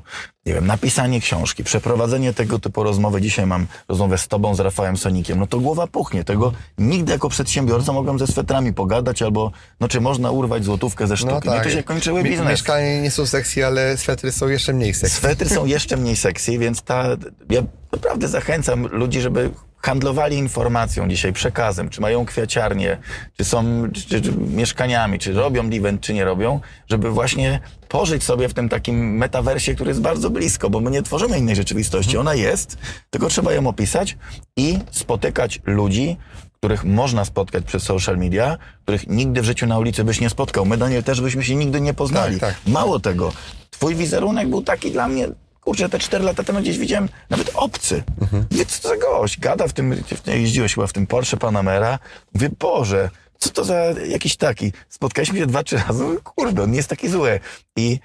nie 0.46 0.54
wiem, 0.54 0.66
napisanie 0.66 1.20
książki, 1.20 1.64
przeprowadzenie 1.64 2.32
tego 2.32 2.58
typu 2.58 2.82
rozmowy. 2.82 3.20
Dzisiaj 3.20 3.46
mam 3.46 3.66
rozmowę 3.88 4.18
z 4.18 4.28
tobą, 4.28 4.54
z 4.54 4.60
Rafałem 4.60 4.96
Sonikiem. 4.96 5.38
No 5.38 5.46
to 5.46 5.60
głowa 5.60 5.86
puchnie. 5.86 6.24
Tego 6.24 6.52
nigdy 6.78 7.12
jako 7.12 7.28
przedsiębiorca 7.28 7.92
mogłem 7.92 8.18
ze 8.18 8.26
swetrami 8.26 8.72
pogadać 8.72 9.22
albo, 9.22 9.52
no 9.80 9.88
czy 9.88 10.00
można 10.00 10.30
urwać 10.30 10.64
złotówkę 10.64 11.06
ze 11.06 11.16
sztuki. 11.16 11.48
No, 11.48 11.60
to 11.62 11.70
się 11.70 11.82
kończyły 11.82 12.22
biznesy. 12.22 12.50
Mieszkania 12.50 13.00
nie 13.00 13.10
są 13.10 13.26
sexy, 13.26 13.66
ale 13.66 13.96
swetry 13.96 14.32
są 14.32 14.48
jeszcze 14.48 14.72
mniej 14.72 14.94
sexy. 14.94 15.16
Swetry 15.16 15.48
są 15.48 15.66
jeszcze 15.66 15.96
mniej 15.96 16.16
sexy, 16.16 16.58
więc 16.58 16.82
ta, 16.82 17.04
ja 17.50 17.62
naprawdę 17.92 18.28
zachęcam 18.28 18.86
ludzi, 18.86 19.20
żeby 19.20 19.50
handlowali 19.86 20.36
informacją 20.36 21.08
dzisiaj, 21.08 21.32
przekazem, 21.32 21.88
czy 21.88 22.00
mają 22.00 22.26
kwiaciarnię, 22.26 22.98
czy 23.36 23.44
są 23.44 23.82
czy, 23.92 24.20
czy 24.20 24.32
mieszkaniami, 24.32 25.18
czy 25.18 25.32
robią 25.32 25.70
event, 25.70 26.00
czy 26.00 26.14
nie 26.14 26.24
robią, 26.24 26.60
żeby 26.90 27.10
właśnie 27.10 27.60
pożyć 27.88 28.24
sobie 28.24 28.48
w 28.48 28.54
tym 28.54 28.68
takim 28.68 29.16
metaversie, 29.16 29.74
który 29.74 29.90
jest 29.90 30.00
bardzo 30.00 30.30
blisko, 30.30 30.70
bo 30.70 30.80
my 30.80 30.90
nie 30.90 31.02
tworzymy 31.02 31.38
innej 31.38 31.56
rzeczywistości. 31.56 32.18
Ona 32.18 32.34
jest, 32.34 32.78
tylko 33.10 33.28
trzeba 33.28 33.52
ją 33.52 33.66
opisać 33.66 34.16
i 34.56 34.78
spotykać 34.90 35.60
ludzi, 35.64 36.16
których 36.58 36.84
można 36.84 37.24
spotkać 37.24 37.64
przez 37.64 37.82
social 37.82 38.18
media, 38.18 38.58
których 38.82 39.06
nigdy 39.08 39.42
w 39.42 39.44
życiu 39.44 39.66
na 39.66 39.78
ulicy 39.78 40.04
byś 40.04 40.20
nie 40.20 40.30
spotkał. 40.30 40.66
My, 40.66 40.76
Daniel, 40.76 41.02
też 41.02 41.20
byśmy 41.20 41.44
się 41.44 41.54
nigdy 41.56 41.80
nie 41.80 41.94
poznali. 41.94 42.40
Tak, 42.40 42.54
tak. 42.54 42.72
Mało 42.72 43.00
tego, 43.00 43.32
twój 43.70 43.94
wizerunek 43.94 44.48
był 44.48 44.62
taki 44.62 44.90
dla 44.90 45.08
mnie, 45.08 45.28
kurczę, 45.66 45.88
te 45.88 45.98
cztery 45.98 46.24
lata 46.24 46.44
temu 46.44 46.60
gdzieś 46.60 46.78
widziałem 46.78 47.08
nawet 47.30 47.50
obcy. 47.54 48.02
Mówię, 48.50 48.66
co 48.66 48.82
to 48.82 48.88
za 48.88 48.96
gość? 48.96 49.40
Gada 49.40 49.68
w 49.68 49.72
tym, 49.72 50.02
jeździłeś 50.26 50.74
chyba 50.74 50.86
w 50.86 50.92
tym 50.92 51.06
Porsche 51.06 51.36
Panamera. 51.36 51.98
Mówię, 52.34 52.50
Boże, 52.58 53.10
co 53.38 53.50
to 53.50 53.64
za 53.64 53.74
jakiś 54.08 54.36
taki? 54.36 54.72
Spotkaliśmy 54.88 55.38
się 55.38 55.46
dwa, 55.46 55.62
trzy 55.62 55.76
razy, 55.88 56.04
kurde, 56.24 56.62
on 56.62 56.70
nie 56.70 56.76
jest 56.76 56.88
taki 56.88 57.08
zły. 57.08 57.40
I 57.76 57.98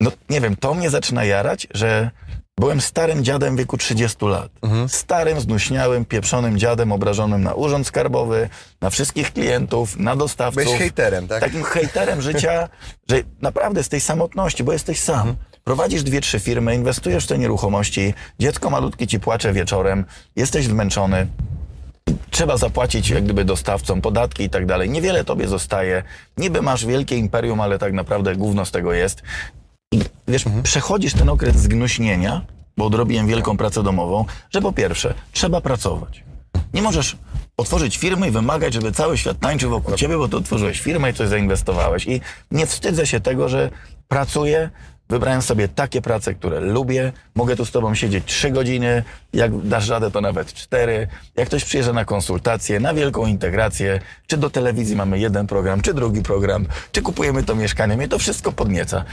no 0.00 0.12
nie 0.30 0.40
wiem, 0.40 0.56
to 0.56 0.74
mnie 0.74 0.90
zaczyna 0.90 1.24
jarać, 1.24 1.66
że 1.74 2.10
byłem 2.60 2.80
starym 2.80 3.24
dziadem 3.24 3.54
w 3.56 3.58
wieku 3.58 3.76
30 3.76 4.26
lat. 4.26 4.50
Starym, 4.88 5.40
znuśniałym, 5.40 6.04
pieprzonym 6.04 6.58
dziadem 6.58 6.92
obrażonym 6.92 7.42
na 7.42 7.54
urząd 7.54 7.86
skarbowy, 7.86 8.48
na 8.80 8.90
wszystkich 8.90 9.32
klientów, 9.32 9.96
na 9.96 10.16
dostawców. 10.16 10.64
Byłeś 10.64 10.78
hejterem, 10.78 11.28
tak? 11.28 11.40
Takim 11.40 11.62
hejterem 11.62 12.22
życia, 12.22 12.68
że 13.10 13.22
naprawdę 13.42 13.82
z 13.82 13.88
tej 13.88 14.00
samotności, 14.00 14.64
bo 14.64 14.72
jesteś 14.72 15.00
sam. 15.00 15.36
Prowadzisz 15.68 16.02
dwie, 16.02 16.20
trzy 16.20 16.40
firmy, 16.40 16.74
inwestujesz 16.74 17.24
w 17.24 17.28
te 17.28 17.38
nieruchomości, 17.38 18.14
dziecko 18.38 18.70
malutkie 18.70 19.06
ci 19.06 19.20
płacze 19.20 19.52
wieczorem, 19.52 20.04
jesteś 20.36 20.66
zmęczony. 20.66 21.26
trzeba 22.30 22.56
zapłacić 22.56 23.10
jak 23.10 23.24
gdyby 23.24 23.44
dostawcom 23.44 24.00
podatki 24.00 24.42
i 24.42 24.50
tak 24.50 24.66
dalej. 24.66 24.90
Niewiele 24.90 25.24
tobie 25.24 25.48
zostaje. 25.48 26.02
Niby 26.36 26.62
masz 26.62 26.86
wielkie 26.86 27.16
imperium, 27.16 27.60
ale 27.60 27.78
tak 27.78 27.92
naprawdę 27.92 28.36
gówno 28.36 28.64
z 28.64 28.70
tego 28.70 28.92
jest. 28.92 29.22
I 29.92 30.00
wiesz, 30.28 30.44
przechodzisz 30.62 31.14
ten 31.14 31.28
okres 31.28 31.56
zgnuśnienia, 31.56 32.42
bo 32.76 32.84
odrobiłem 32.86 33.26
wielką 33.26 33.56
pracę 33.56 33.82
domową, 33.82 34.24
że 34.50 34.60
po 34.60 34.72
pierwsze, 34.72 35.14
trzeba 35.32 35.60
pracować. 35.60 36.24
Nie 36.74 36.82
możesz 36.82 37.16
otworzyć 37.56 37.96
firmy 37.96 38.28
i 38.28 38.30
wymagać, 38.30 38.74
żeby 38.74 38.92
cały 38.92 39.18
świat 39.18 39.38
tańczył 39.40 39.70
wokół 39.70 39.96
ciebie, 39.96 40.18
bo 40.18 40.28
ty 40.28 40.36
otworzyłeś 40.36 40.80
firmę 40.80 41.10
i 41.10 41.14
coś 41.14 41.28
zainwestowałeś. 41.28 42.06
I 42.06 42.20
nie 42.50 42.66
wstydzę 42.66 43.06
się 43.06 43.20
tego, 43.20 43.48
że 43.48 43.70
pracuję, 44.08 44.70
wybrałem 45.08 45.42
sobie 45.42 45.68
takie 45.68 46.02
prace, 46.02 46.34
które 46.34 46.60
lubię, 46.60 47.12
mogę 47.34 47.56
tu 47.56 47.64
z 47.64 47.70
tobą 47.70 47.94
siedzieć 47.94 48.24
trzy 48.24 48.50
godziny, 48.50 49.02
jak 49.32 49.58
dasz 49.58 49.88
radę, 49.88 50.10
to 50.10 50.20
nawet 50.20 50.52
cztery. 50.52 51.08
Jak 51.36 51.48
ktoś 51.48 51.64
przyjeżdża 51.64 51.92
na 51.92 52.04
konsultację, 52.04 52.80
na 52.80 52.94
wielką 52.94 53.26
integrację, 53.26 54.00
czy 54.26 54.36
do 54.36 54.50
telewizji 54.50 54.96
mamy 54.96 55.18
jeden 55.18 55.46
program, 55.46 55.80
czy 55.80 55.94
drugi 55.94 56.22
program, 56.22 56.66
czy 56.92 57.02
kupujemy 57.02 57.42
to 57.42 57.54
mieszkanie, 57.54 57.96
mnie 57.96 58.08
to 58.08 58.18
wszystko 58.18 58.52
podnieca. 58.52 59.04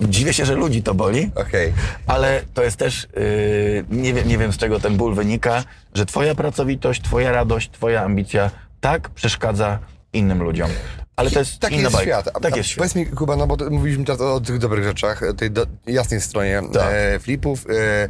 Dziwię 0.00 0.34
się, 0.34 0.46
że 0.46 0.54
ludzi 0.54 0.82
to 0.82 0.94
boli, 0.94 1.30
Okej. 1.34 1.72
ale 2.06 2.42
to 2.54 2.62
jest 2.62 2.76
też, 2.76 3.08
yy, 3.16 3.84
nie, 3.90 4.14
wiem, 4.14 4.28
nie 4.28 4.38
wiem 4.38 4.52
z 4.52 4.56
czego 4.56 4.80
ten 4.80 4.96
ból 4.96 5.14
wynika, 5.14 5.64
że 5.94 6.06
twoja 6.06 6.34
pracowitość, 6.34 7.02
twoja 7.02 7.32
radość, 7.32 7.70
twoja 7.70 8.02
ambicja 8.02 8.50
tak 8.80 9.10
przeszkadza 9.10 9.78
innym 10.12 10.42
ludziom. 10.42 10.70
Ale 11.16 11.30
to 11.30 11.38
jest 11.38 11.58
Taki 11.58 11.74
inna 11.74 11.82
jest 11.82 11.96
bajka. 11.96 12.20
świat. 12.22 12.42
Tak 12.42 12.56
jest 12.56 12.68
świat. 12.68 12.78
Powiedz 12.78 12.94
mi, 12.94 13.06
Kuba, 13.16 13.36
no 13.36 13.46
bo 13.46 13.56
to 13.56 13.70
mówiliśmy 13.70 14.04
teraz 14.04 14.20
o 14.20 14.40
tych 14.40 14.58
dobrych 14.58 14.84
rzeczach, 14.84 15.20
tej 15.36 15.50
do, 15.50 15.66
jasnej 15.86 16.20
stronie 16.20 16.62
Tak. 16.72 16.88
e, 16.92 17.18
flipów, 17.18 17.66
e, 17.70 18.08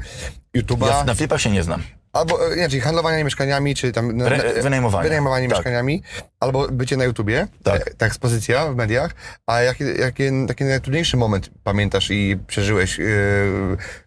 YouTube'a, 0.59 0.87
Ja 0.89 1.05
na 1.05 1.15
flipach 1.15 1.41
się 1.41 1.51
nie 1.51 1.63
znam. 1.63 1.83
albo, 2.13 2.55
e, 2.57 2.69
czyli 2.69 2.81
handlowanie 2.81 3.25
mieszkaniami, 3.25 3.75
czy 3.75 3.93
tam... 3.93 4.17
no, 4.17 4.27
Re- 4.27 4.63
wynajmowanie. 4.63 5.05
Wynajmowanie 5.09 5.49
Tak. 5.49 5.59
mieszkaniami, 5.59 6.03
albo 6.41 6.69
bycie 6.69 6.97
na 6.97 7.05
YouTubie, 7.05 7.49
Tak. 7.63 7.89
e, 7.91 7.95
ta 7.95 8.07
ekspozycja 8.07 8.67
w 8.67 8.77
mediach, 8.77 9.11
a 9.47 9.61
jaki, 9.61 9.85
jaki 10.01 10.25
taki 10.49 10.65
najtrudniejszy 10.65 11.17
moment 11.17 11.51
pamiętasz 11.65 12.11
i 12.11 12.37
przeżyłeś 12.47 13.01
e, 13.01 13.05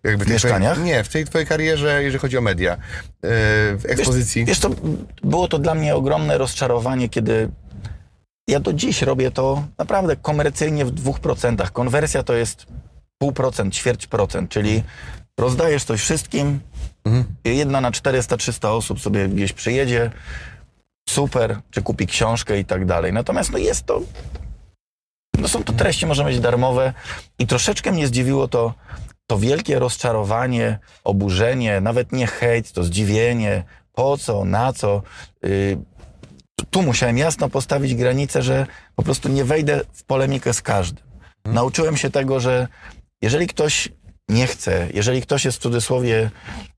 jakby 0.04 0.26
w 0.26 0.30
mieszkaniach? 0.30 0.74
Twojej, 0.74 0.94
nie, 0.94 1.04
w 1.04 1.10
tej 1.10 1.26
twojej 1.26 1.48
karierze, 1.48 2.04
jeżeli 2.04 2.20
chodzi 2.20 2.38
o 2.38 2.42
media, 2.42 2.74
e, 2.74 2.78
w 3.78 3.82
ekspozycji? 3.88 4.46
Wiesz 4.46 4.60
co, 4.60 4.70
było 5.24 5.48
to 5.48 5.60
dla 5.60 5.76
mnie 5.76 5.96
ogromne 5.96 6.38
rozczarowanie, 6.38 7.10
kiedy 7.10 7.50
ja 8.48 8.60
do 8.60 8.74
dziś 8.74 9.02
robię 9.02 9.32
to 9.32 9.64
naprawdę 9.78 10.16
komercyjnie 10.16 10.86
w 10.86 10.92
dwóch 10.92 11.20
procentach. 11.20 11.72
Konwersja 11.72 12.24
to 12.24 12.34
jest 12.34 12.66
pół 13.18 13.32
procent, 13.32 13.76
ćwierć 13.76 14.08
procent, 14.08 14.50
czyli 14.50 14.84
rozdajesz 15.40 15.84
coś 15.84 16.02
wszystkim, 16.02 16.60
jedna 17.46 17.82
na 17.82 17.92
400-300 17.92 18.68
osób 18.68 19.00
sobie 19.00 19.28
gdzieś 19.28 19.54
przyjedzie, 19.54 20.12
super, 21.10 21.60
czy 21.72 21.82
kupi 21.82 22.08
książkę 22.08 22.60
i 22.60 22.66
tak 22.66 22.86
dalej. 22.86 23.14
Natomiast 23.14 23.52
no 23.52 23.58
jest 23.58 23.86
to, 23.86 24.02
no 25.40 25.48
są 25.48 25.64
to 25.64 25.74
treści, 25.74 26.06
może 26.06 26.24
być 26.24 26.40
darmowe 26.40 26.94
i 27.40 27.48
troszeczkę 27.48 27.92
mnie 27.92 28.08
zdziwiło 28.08 28.48
to, 28.48 28.74
to 29.28 29.40
wielkie 29.40 29.80
rozczarowanie, 29.80 30.80
oburzenie, 31.04 31.82
nawet 31.82 32.12
nie 32.12 32.28
hejt, 32.28 32.72
to 32.72 32.84
zdziwienie, 32.84 33.64
po 33.94 34.18
co, 34.18 34.46
na 34.46 34.74
co. 34.74 35.02
Yy, 35.44 35.78
tu 36.70 36.82
musiałem 36.82 37.18
jasno 37.18 37.50
postawić 37.50 37.96
granicę, 37.96 38.42
że 38.44 38.66
po 38.96 39.04
prostu 39.04 39.30
nie 39.30 39.46
wejdę 39.46 39.82
w 39.94 40.04
polemikę 40.04 40.54
z 40.54 40.62
każdym. 40.62 41.04
Nauczyłem 41.46 41.98
się 41.98 42.10
tego, 42.10 42.40
że 42.40 42.68
jeżeli 43.22 43.48
ktoś 43.48 43.90
nie 44.30 44.48
chce, 44.48 44.88
jeżeli 44.94 45.22
ktoś 45.22 45.46
jest 45.46 45.58
w 45.58 45.62
cudzysłowie 45.62 46.32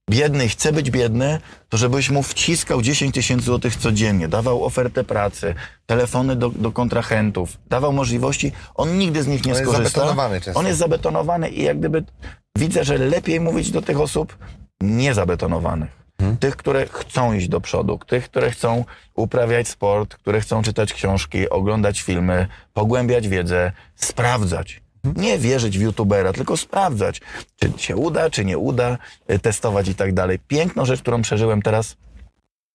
biedny 0.10 0.46
i 0.46 0.50
chce 0.50 0.74
być 0.74 0.92
biedny, 0.92 1.40
to 1.70 1.78
żebyś 1.78 2.10
mu 2.10 2.24
wciskał 2.24 2.82
10 2.82 3.16
tysięcy 3.16 3.46
złotych 3.46 3.76
codziennie, 3.76 4.28
dawał 4.28 4.66
ofertę 4.66 5.04
pracy, 5.04 5.56
telefony 5.86 6.36
do, 6.36 6.50
do 6.50 6.72
kontrahentów, 6.72 7.58
dawał 7.70 7.94
możliwości, 7.94 8.52
on 8.76 8.98
nigdy 8.98 9.24
z 9.24 9.28
nich 9.28 9.46
nie 9.46 9.52
On 9.52 9.60
jest 9.60 9.72
skorzysta. 9.72 10.00
zabetonowany 10.00 10.42
często. 10.42 10.60
On 10.60 10.68
jest 10.68 10.80
zabetonowany 10.80 11.50
i 11.50 11.63
jak 11.63 11.80
gdyby 11.80 12.04
widzę, 12.58 12.84
że 12.84 12.98
lepiej 12.98 13.40
mówić 13.40 13.72
do 13.72 13.82
tych 13.82 14.00
osób 14.00 14.38
niezabetonowanych. 14.82 16.07
Tych, 16.40 16.56
które 16.56 16.88
chcą 16.88 17.34
iść 17.34 17.48
do 17.48 17.62
przodu, 17.62 18.00
tych, 18.08 18.26
które 18.26 18.52
chcą 18.52 18.86
uprawiać 19.16 19.68
sport, 19.68 20.16
które 20.16 20.42
chcą 20.42 20.62
czytać 20.62 20.94
książki, 20.94 21.50
oglądać 21.50 22.02
filmy, 22.02 22.48
pogłębiać 22.74 23.28
wiedzę, 23.28 23.72
sprawdzać. 23.96 24.82
Nie 25.16 25.38
wierzyć 25.38 25.80
w 25.80 25.82
youtubera, 25.82 26.34
tylko 26.34 26.58
sprawdzać, 26.58 27.22
czy 27.56 27.74
się 27.78 27.96
uda, 27.96 28.30
czy 28.30 28.46
nie 28.46 28.58
uda, 28.58 28.98
y, 29.32 29.40
testować 29.40 29.88
i 29.88 29.96
tak 29.96 30.14
dalej. 30.14 30.40
Piękną 30.48 30.86
rzecz, 30.86 31.02
którą 31.02 31.22
przeżyłem 31.22 31.62
teraz 31.62 31.96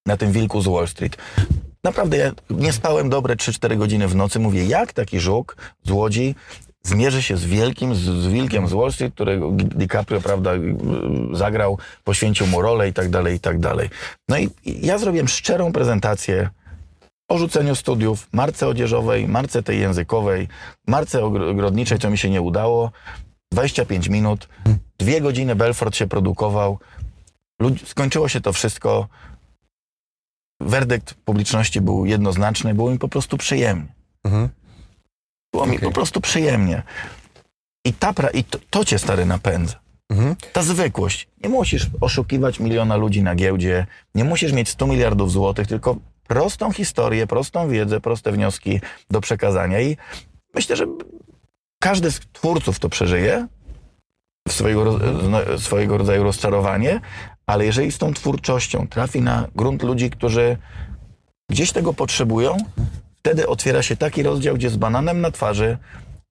na 0.06 0.16
tym 0.16 0.32
wilku 0.32 0.60
z 0.60 0.68
Wall 0.68 0.88
Street. 0.88 1.16
Naprawdę 1.84 2.16
ja 2.16 2.32
nie 2.50 2.72
spałem 2.72 3.10
dobre 3.10 3.36
3-4 3.36 3.76
godziny 3.76 4.08
w 4.08 4.14
nocy. 4.14 4.38
Mówię, 4.38 4.64
jak 4.64 4.92
taki 4.92 5.20
żuk 5.20 5.56
z 5.84 5.90
Łodzi 5.90 6.34
zmierzy 6.82 7.22
się 7.22 7.36
z 7.36 7.44
wielkim, 7.44 7.94
z, 7.94 7.98
z 7.98 8.26
wilkiem 8.26 8.68
z 8.68 8.72
Wall 8.72 8.92
Street, 8.92 9.14
którego 9.14 9.50
DiCaprio, 9.52 10.20
prawda, 10.20 10.54
y, 10.54 10.76
zagrał, 11.32 11.78
poświęcił 12.04 12.46
mu 12.46 12.62
rolę 12.62 12.88
i 12.88 12.92
tak 12.92 13.10
dalej, 13.10 13.36
i 13.36 13.40
tak 13.40 13.58
dalej. 13.60 13.90
No 14.28 14.38
i 14.38 14.50
ja 14.64 14.98
zrobiłem 14.98 15.28
szczerą 15.28 15.72
prezentację 15.72 16.50
o 17.28 17.38
rzuceniu 17.38 17.74
studiów, 17.74 18.28
marce 18.32 18.68
odzieżowej, 18.68 19.28
marce 19.28 19.62
tej 19.62 19.80
językowej, 19.80 20.48
marce 20.86 21.18
ogr- 21.18 21.50
ogrodniczej, 21.50 21.98
co 21.98 22.10
mi 22.10 22.18
się 22.18 22.30
nie 22.30 22.40
udało. 22.42 22.90
25 23.52 24.08
minut, 24.08 24.48
dwie 24.98 25.20
godziny 25.20 25.56
Belfort 25.56 25.96
się 25.96 26.06
produkował. 26.06 26.78
Lud- 27.60 27.86
skończyło 27.88 28.28
się 28.28 28.40
to 28.40 28.52
wszystko. 28.52 29.08
Werdykt 30.60 31.14
publiczności 31.14 31.80
był 31.80 32.06
jednoznaczny, 32.06 32.74
było 32.74 32.90
mi 32.90 32.98
po 32.98 33.08
prostu 33.08 33.36
przyjemnie. 33.38 33.86
Mhm. 34.24 34.48
Było 35.52 35.66
mi 35.66 35.76
Okej. 35.76 35.88
po 35.88 35.94
prostu 35.94 36.20
przyjemnie. 36.20 36.82
I, 37.84 37.92
ta 37.92 38.12
pra- 38.12 38.34
i 38.34 38.44
to, 38.44 38.58
to 38.70 38.84
cię 38.84 38.98
stary 38.98 39.26
napędza. 39.26 39.74
Mhm. 40.10 40.36
Ta 40.52 40.62
zwykłość. 40.62 41.28
Nie 41.42 41.48
musisz 41.48 41.86
oszukiwać 42.00 42.60
miliona 42.60 42.96
ludzi 42.96 43.22
na 43.22 43.34
giełdzie, 43.34 43.86
nie 44.14 44.24
musisz 44.24 44.52
mieć 44.52 44.68
100 44.68 44.86
miliardów 44.86 45.32
złotych, 45.32 45.66
tylko 45.66 45.96
prostą 46.28 46.72
historię, 46.72 47.26
prostą 47.26 47.68
wiedzę, 47.68 48.00
proste 48.00 48.32
wnioski 48.32 48.80
do 49.10 49.20
przekazania. 49.20 49.80
I 49.80 49.96
myślę, 50.54 50.76
że 50.76 50.86
każdy 51.82 52.10
z 52.10 52.20
twórców 52.32 52.78
to 52.78 52.88
przeżyje, 52.88 53.46
swojego, 54.48 54.98
no, 55.28 55.58
swojego 55.58 55.98
rodzaju 55.98 56.22
rozczarowanie, 56.22 57.00
ale 57.46 57.64
jeżeli 57.66 57.92
z 57.92 57.98
tą 57.98 58.14
twórczością 58.14 58.88
trafi 58.88 59.20
na 59.22 59.48
grunt 59.54 59.82
ludzi, 59.82 60.10
którzy 60.10 60.56
gdzieś 61.50 61.72
tego 61.72 61.94
potrzebują, 61.94 62.56
wtedy 63.22 63.46
otwiera 63.46 63.82
się 63.82 63.96
taki 63.96 64.22
rozdział, 64.22 64.54
gdzie 64.54 64.70
z 64.70 64.76
bananem 64.76 65.20
na 65.20 65.30
twarzy 65.30 65.78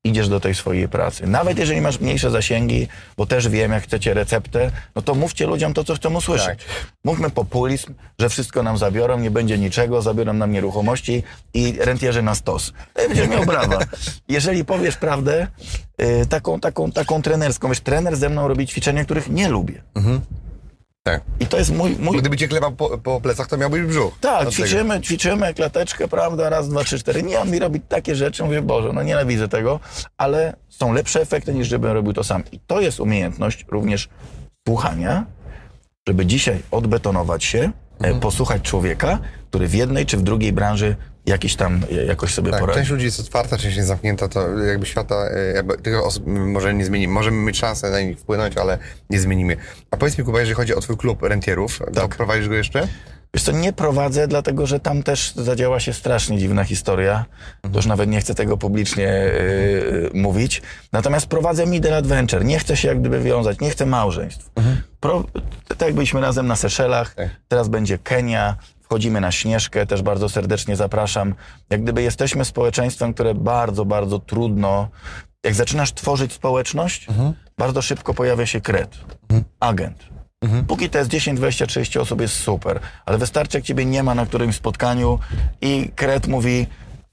idziesz 0.04 0.30
do 0.30 0.40
tej 0.40 0.56
swojej 0.56 0.90
pracy. 0.90 1.28
Nawet 1.28 1.58
jeżeli 1.58 1.82
masz 1.82 2.00
mniejsze 2.00 2.32
zasięgi, 2.32 2.88
bo 3.18 3.26
też 3.26 3.50
wiem, 3.50 3.72
jak 3.72 3.84
chcecie 3.84 4.14
receptę, 4.14 4.72
no 4.96 5.02
to 5.02 5.16
mówcie 5.16 5.48
ludziom 5.48 5.74
to, 5.74 5.84
co 5.84 5.96
chcą 5.96 6.16
usłyszeć. 6.16 6.60
Tak. 6.60 6.68
Mówmy 7.04 7.30
populizm, 7.30 7.94
że 8.20 8.30
wszystko 8.30 8.64
nam 8.64 8.78
zabiorą, 8.78 9.20
nie 9.20 9.32
będzie 9.32 9.58
niczego, 9.58 10.02
zabiorą 10.02 10.34
nam 10.34 10.52
nieruchomości 10.52 11.24
i 11.54 11.78
rentierzy 11.80 12.22
na 12.22 12.36
stos. 12.36 12.74
To 12.94 13.08
będziesz 13.08 13.28
miał 13.28 13.46
brawa. 13.46 13.80
Jeżeli 14.28 14.66
powiesz 14.66 14.98
prawdę, 14.98 15.48
y, 16.02 16.26
taką, 16.26 16.60
taką, 16.60 16.92
taką 16.92 17.22
trenerską, 17.22 17.70
wiesz, 17.70 17.80
trener 17.80 18.16
ze 18.16 18.30
mną 18.30 18.48
robi 18.48 18.68
ćwiczenia, 18.68 19.06
których 19.06 19.30
nie 19.30 19.50
lubię. 19.50 19.82
Tak. 21.04 21.22
I 21.40 21.46
to 21.48 21.58
jest 21.58 21.72
mój, 21.76 21.96
mój, 22.00 22.18
Gdyby 22.18 22.38
cię 22.38 22.48
klepał 22.48 22.72
po, 22.72 22.98
po 22.98 23.22
plecach, 23.22 23.48
to 23.48 23.58
miałbyś 23.58 23.82
brzuch. 23.82 24.14
tak, 24.22 24.48
Od 24.48 24.56
tego. 24.56 24.68
ćwiczymy, 24.68 25.02
ćwiczymy 25.02 25.54
klateczkę, 25.54 26.08
prawda, 26.08 26.50
raz, 26.50 26.70
dwa, 26.70 26.84
trzy, 26.84 27.00
cztery. 27.00 27.24
Nie, 27.24 27.40
on 27.40 27.50
mi 27.52 27.60
robi 27.60 27.80
takie 27.82 28.16
rzeczy, 28.16 28.44
mówię, 28.44 28.62
Boże, 28.62 28.90
no 28.94 29.04
nienawidzę 29.04 29.48
tego, 29.48 29.80
ale 30.18 30.56
są 30.70 30.94
lepsze 30.94 31.22
efekty 31.22 31.54
niż 31.54 31.68
żebym 31.68 31.92
robił 31.92 32.14
to 32.14 32.24
sam. 32.24 32.44
I 32.52 32.60
to 32.68 32.82
jest 32.82 33.00
umiejętność 33.00 33.66
również 33.70 34.10
słuchania, 34.68 35.26
żeby 36.08 36.26
dzisiaj 36.26 36.60
odbetonować 36.72 37.44
się, 37.44 37.72
Mhm. 38.00 38.18
e, 38.18 38.20
posłuchać 38.20 38.62
człowieka, 38.62 39.20
który 39.50 39.68
w 39.68 39.74
jednej 39.74 40.06
czy 40.06 40.18
w 40.18 40.22
drugiej 40.22 40.54
branży 40.54 40.96
jakiś 41.26 41.56
tam 41.56 41.82
e, 41.92 42.06
jakoś 42.06 42.34
sobie 42.34 42.52
Tak, 42.52 42.60
poradzi. 42.60 42.80
część 42.80 42.92
ludzi 42.92 43.06
jest 43.06 43.20
otwarta, 43.20 43.58
część 43.58 43.76
jest 43.76 43.88
zamknięta, 43.88 44.28
to 44.28 44.58
jakby 44.58 44.86
świata, 44.86 45.16
e, 45.16 45.54
jakby 45.56 45.78
tych 45.78 46.04
osób 46.06 46.24
może 46.28 46.74
nie 46.74 46.86
zmienimy. 46.86 47.14
Możemy 47.14 47.38
mieć 47.38 47.58
szansę 47.58 47.90
na 47.90 48.02
nich 48.02 48.20
wpłynąć, 48.20 48.58
ale 48.58 48.78
nie 49.10 49.20
zmienimy. 49.20 49.58
A 49.92 49.98
powiedz 49.98 50.18
mi, 50.18 50.24
Kuba, 50.26 50.40
jeżeli 50.40 50.56
chodzi 50.56 50.76
o 50.76 50.82
twój 50.82 50.98
klub 50.98 51.24
rentierów, 51.24 51.80
to 51.94 52.02
Tak. 52.02 52.16
prowadzisz 52.16 52.50
go 52.50 52.56
jeszcze? 52.56 52.88
Wiesz 53.34 53.44
co, 53.44 53.52
nie 53.52 53.74
prowadzę, 53.74 54.28
dlatego 54.28 54.68
że 54.68 54.80
tam 54.80 55.04
też 55.04 55.34
zadziała 55.36 55.80
się 55.80 55.94
strasznie 55.94 56.38
dziwna 56.38 56.64
historia. 56.64 57.26
To 57.62 57.70
już 57.76 57.86
nawet 57.86 58.10
nie 58.10 58.22
chcę 58.22 58.36
tego 58.36 58.58
publicznie 58.58 59.04
yy, 59.04 60.12
mówić. 60.14 60.62
Natomiast 60.92 61.28
prowadzę 61.28 61.66
Middle 61.66 61.98
Adventure. 61.98 62.46
Nie 62.46 62.60
chcę 62.60 62.78
się 62.78 62.88
jak 62.88 63.00
gdyby 63.00 63.22
wiązać, 63.22 63.60
nie 63.60 63.70
chcę 63.70 63.86
małżeństw. 63.86 64.50
Pro, 65.00 65.24
tak 65.68 65.82
jak 65.82 65.94
byliśmy 65.94 66.22
razem 66.22 66.48
na 66.48 66.56
Seszelach, 66.56 67.16
Tak. 67.16 67.30
teraz 67.48 67.68
będzie 67.68 67.98
Kenia, 67.98 68.58
wchodzimy 68.92 69.22
na 69.22 69.32
Śnieżkę, 69.32 69.86
też 69.86 70.02
bardzo 70.02 70.30
serdecznie 70.30 70.76
zapraszam. 70.76 71.36
Jak 71.70 71.84
gdyby 71.84 72.02
jesteśmy 72.02 72.46
społeczeństwem, 72.46 73.14
które 73.14 73.36
bardzo, 73.36 73.86
bardzo 73.86 74.20
trudno... 74.20 74.88
Jak 75.44 75.54
zaczynasz 75.54 75.94
tworzyć 75.94 76.34
społeczność, 76.34 77.08
bardzo 77.58 77.82
szybko 77.82 78.14
pojawia 78.14 78.46
się 78.46 78.62
kret, 78.62 78.98
agent. 79.60 80.04
Póki 80.68 80.90
to 80.90 80.98
jest 80.98 81.10
10, 81.10 81.40
20, 81.40 81.68
30 81.68 82.00
osób 82.00 82.22
jest 82.22 82.36
super, 82.36 82.80
ale 83.06 83.18
wystarczy 83.18 83.58
jak 83.58 83.66
ciebie 83.66 83.86
nie 83.86 84.04
ma 84.04 84.16
na 84.16 84.26
którymś 84.26 84.56
spotkaniu 84.56 85.20
i 85.62 85.92
kret 85.96 86.28
mówi 86.28 86.68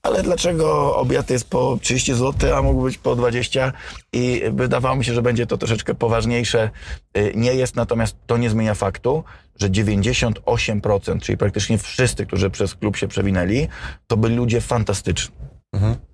ale 0.09 0.23
dlaczego 0.23 0.97
obiad 0.97 1.31
jest 1.31 1.51
po 1.51 1.79
30 1.83 2.15
zł, 2.15 2.55
a 2.57 2.63
mógł 2.63 2.83
być 2.83 2.99
po 2.99 3.17
20 3.17 3.73
i 4.13 4.43
wydawało 4.53 4.97
mi 4.97 5.05
się, 5.05 5.15
że 5.15 5.23
będzie 5.23 5.47
to 5.47 5.59
troszeczkę 5.59 5.95
poważniejsze. 5.95 6.71
Y, 7.19 7.33
Nie 7.37 7.55
jest, 7.55 7.77
natomiast 7.77 8.17
to 8.27 8.37
nie 8.37 8.51
zmienia 8.51 8.75
faktu, 8.75 9.25
że 9.61 9.69
98%, 9.71 11.21
czyli 11.21 11.39
praktycznie 11.39 11.79
wszyscy, 11.79 12.27
którzy 12.27 12.51
przez 12.51 12.75
klub 12.75 12.97
się 12.97 13.09
przewinęli, 13.09 13.69
to 14.07 14.17
byli 14.17 14.37
ludzie 14.37 14.61
fantastyczni. 14.61 15.35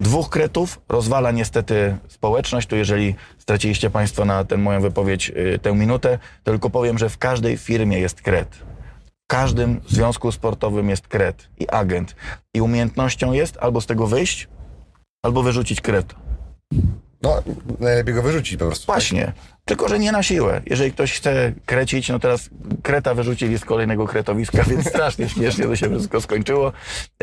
Dwóch 0.01 0.31
kretów 0.31 0.81
rozwala 0.89 1.31
niestety 1.31 1.97
społeczność. 2.09 2.69
Tu 2.69 2.77
jeżeli 2.77 3.15
straciliście 3.39 3.91
Państwo 3.91 4.25
na 4.25 4.45
tę 4.45 4.57
moją 4.57 4.81
wypowiedź 4.81 5.31
y, 5.55 5.59
tę 5.59 5.73
minutę, 5.75 6.19
to 6.43 6.51
tylko 6.51 6.71
powiem, 6.71 6.99
że 6.99 7.09
w 7.09 7.19
każdej 7.19 7.57
firmie 7.57 7.99
jest 7.99 8.23
kret. 8.23 8.49
W 9.25 9.27
każdym 9.27 9.81
związku 9.89 10.33
sportowym 10.33 10.91
jest 10.91 11.09
kret 11.09 11.49
i 11.59 11.69
agent. 11.69 12.17
I 12.55 12.61
umiejętnością 12.61 13.33
jest 13.33 13.57
albo 13.61 13.81
z 13.81 13.87
tego 13.87 14.07
wyjść, 14.07 14.49
albo 15.23 15.43
wyrzucić 15.43 15.81
kreta. 15.81 16.15
No, 17.23 17.43
najlepiej 17.81 18.15
go 18.15 18.23
wyrzucić 18.23 18.57
po 18.57 18.67
prostu. 18.67 18.87
Właśnie. 18.87 19.33
Tylko, 19.65 19.89
że 19.89 19.99
nie 19.99 20.13
na 20.13 20.23
siłę. 20.23 20.61
Jeżeli 20.67 20.93
ktoś 20.93 21.13
chce 21.13 21.53
krecić, 21.67 22.09
no 22.09 22.19
teraz 22.19 22.51
kreta 22.83 23.15
wyrzucili 23.15 23.59
z 23.59 23.65
kolejnego 23.65 24.07
kretowiska, 24.07 24.63
więc 24.71 24.89
strasznie 24.89 25.29
śmiesznie 25.29 25.65
to 25.65 25.77
się 25.77 25.91
wszystko 25.91 26.21
skończyło. 26.21 26.73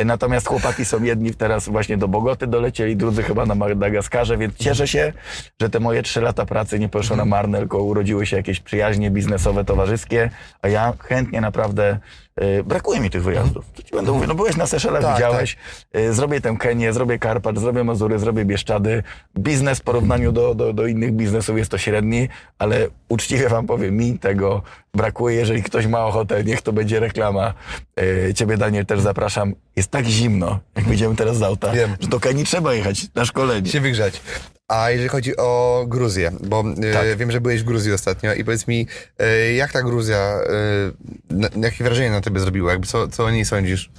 Natomiast 0.05 0.47
chłopaki 0.47 0.85
są 0.85 1.03
jedni 1.03 1.33
teraz 1.33 1.69
właśnie 1.69 1.97
do 1.97 2.07
Bogoty 2.07 2.47
dolecieli, 2.47 2.95
drudzy 2.95 3.23
chyba 3.23 3.45
na 3.45 3.55
Madagaskarze, 3.55 4.37
więc 4.37 4.55
cieszę 4.55 4.87
się, 4.87 5.13
że 5.61 5.69
te 5.69 5.79
moje 5.79 6.03
trzy 6.03 6.21
lata 6.21 6.45
pracy 6.45 6.79
nie 6.79 6.89
poszły 6.89 7.17
na 7.17 7.25
marne, 7.25 7.57
tylko 7.57 7.83
urodziły 7.83 8.25
się 8.25 8.37
jakieś 8.37 8.59
przyjaźnie 8.59 9.11
biznesowe, 9.11 9.65
towarzyskie, 9.65 10.29
a 10.61 10.67
ja 10.67 10.93
chętnie 10.99 11.41
naprawdę 11.41 11.99
y, 12.41 12.63
brakuje 12.63 12.99
mi 12.99 13.09
tych 13.09 13.23
wyjazdów. 13.23 13.65
Co 13.75 13.83
ci 13.83 13.95
będę 13.95 14.11
mówił? 14.11 14.27
No 14.27 14.35
byłeś 14.35 14.57
na 14.57 14.67
Seszelach, 14.67 15.01
Tak, 15.01 15.15
widziałeś, 15.15 15.57
y, 15.97 16.13
zrobię 16.13 16.41
tę 16.41 16.55
Kenię, 16.59 16.93
zrobię 16.93 17.19
Karpat, 17.19 17.59
zrobię 17.59 17.83
Mazury, 17.83 18.19
zrobię 18.19 18.45
Bieszczady. 18.45 19.03
Biznes 19.39 19.79
w 19.79 19.81
porównaniu 19.81 20.31
do, 20.31 20.55
do, 20.55 20.73
do 20.73 20.87
innych 20.87 21.11
biznesów 21.11 21.57
jest 21.57 21.71
to 21.71 21.77
średni, 21.77 22.29
ale 22.59 22.87
uczciwie 23.09 23.49
wam 23.49 23.67
powiem, 23.67 23.97
mi 23.97 24.19
tego 24.19 24.61
brakuje. 24.93 25.35
Jeżeli 25.35 25.63
ktoś 25.63 25.85
ma 25.87 26.05
ochotę, 26.05 26.43
niech 26.43 26.61
to 26.61 26.73
będzie 26.73 26.99
reklama. 26.99 27.53
Y, 28.01 28.33
Ciebie, 28.35 28.57
Daniel, 28.57 28.85
też 28.85 28.99
zapraszam. 29.01 29.53
Jest 29.75 29.91
tak 29.91 30.05
zimno, 30.05 30.59
jak 30.75 30.85
wyjdziemy 30.85 31.15
teraz 31.15 31.37
z 31.37 31.43
auta, 31.43 31.71
Wiem. 31.71 31.95
że 31.99 32.07
do 32.07 32.19
Kenii 32.19 32.45
trzeba 32.45 32.73
jechać 32.73 33.07
na 33.15 33.25
szkolenie. 33.25 33.69
się 33.69 33.79
wygrzać. 33.79 34.21
A 34.67 34.89
jeżeli 34.91 35.09
chodzi 35.09 35.37
o 35.37 35.83
Gruzję, 35.87 36.31
bo 36.43 36.63
e, 36.83 36.93
Tak. 36.93 37.17
wiem, 37.17 37.31
że 37.31 37.41
byłeś 37.41 37.61
w 37.61 37.65
Gruzji 37.65 37.93
ostatnio 37.93 38.33
i 38.33 38.43
powiedz 38.45 38.67
mi, 38.67 38.87
e, 39.19 39.53
jak 39.53 39.71
ta 39.71 39.81
Gruzja, 39.83 40.17
e, 40.17 41.35
na, 41.35 41.47
jakie 41.61 41.83
wrażenie 41.83 42.11
na 42.11 42.21
tobie 42.21 42.39
zrobiła? 42.39 42.71
Jakby 42.71 42.87
co, 42.87 43.07
co 43.07 43.25
o 43.25 43.31
niej 43.31 43.45
sądzisz? 43.45 43.89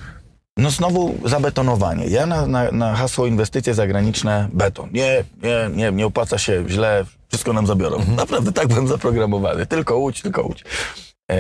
No 0.57 0.71
znowu 0.71 1.19
zabetonowanie. 1.25 2.07
Ja 2.07 2.27
na, 2.27 2.47
na, 2.47 2.71
na 2.71 2.95
hasło 2.97 3.27
inwestycje 3.27 3.75
zagraniczne 3.75 4.49
beton. 4.53 4.89
Nie, 4.93 5.25
nie, 5.43 5.71
nie, 5.77 5.93
nie 5.93 6.07
opłaca 6.07 6.39
się 6.39 6.65
źle, 6.69 7.05
wszystko 7.33 7.53
nam 7.53 7.67
zabiorą. 7.67 7.99
Naprawdę 8.17 8.53
tak 8.53 8.69
byłem 8.69 8.89
zaprogramowany. 8.89 9.67
Tylko 9.67 9.97
łódź, 9.99 10.23
tylko 10.23 10.43
łódź. 10.43 10.65
E, 11.31 11.37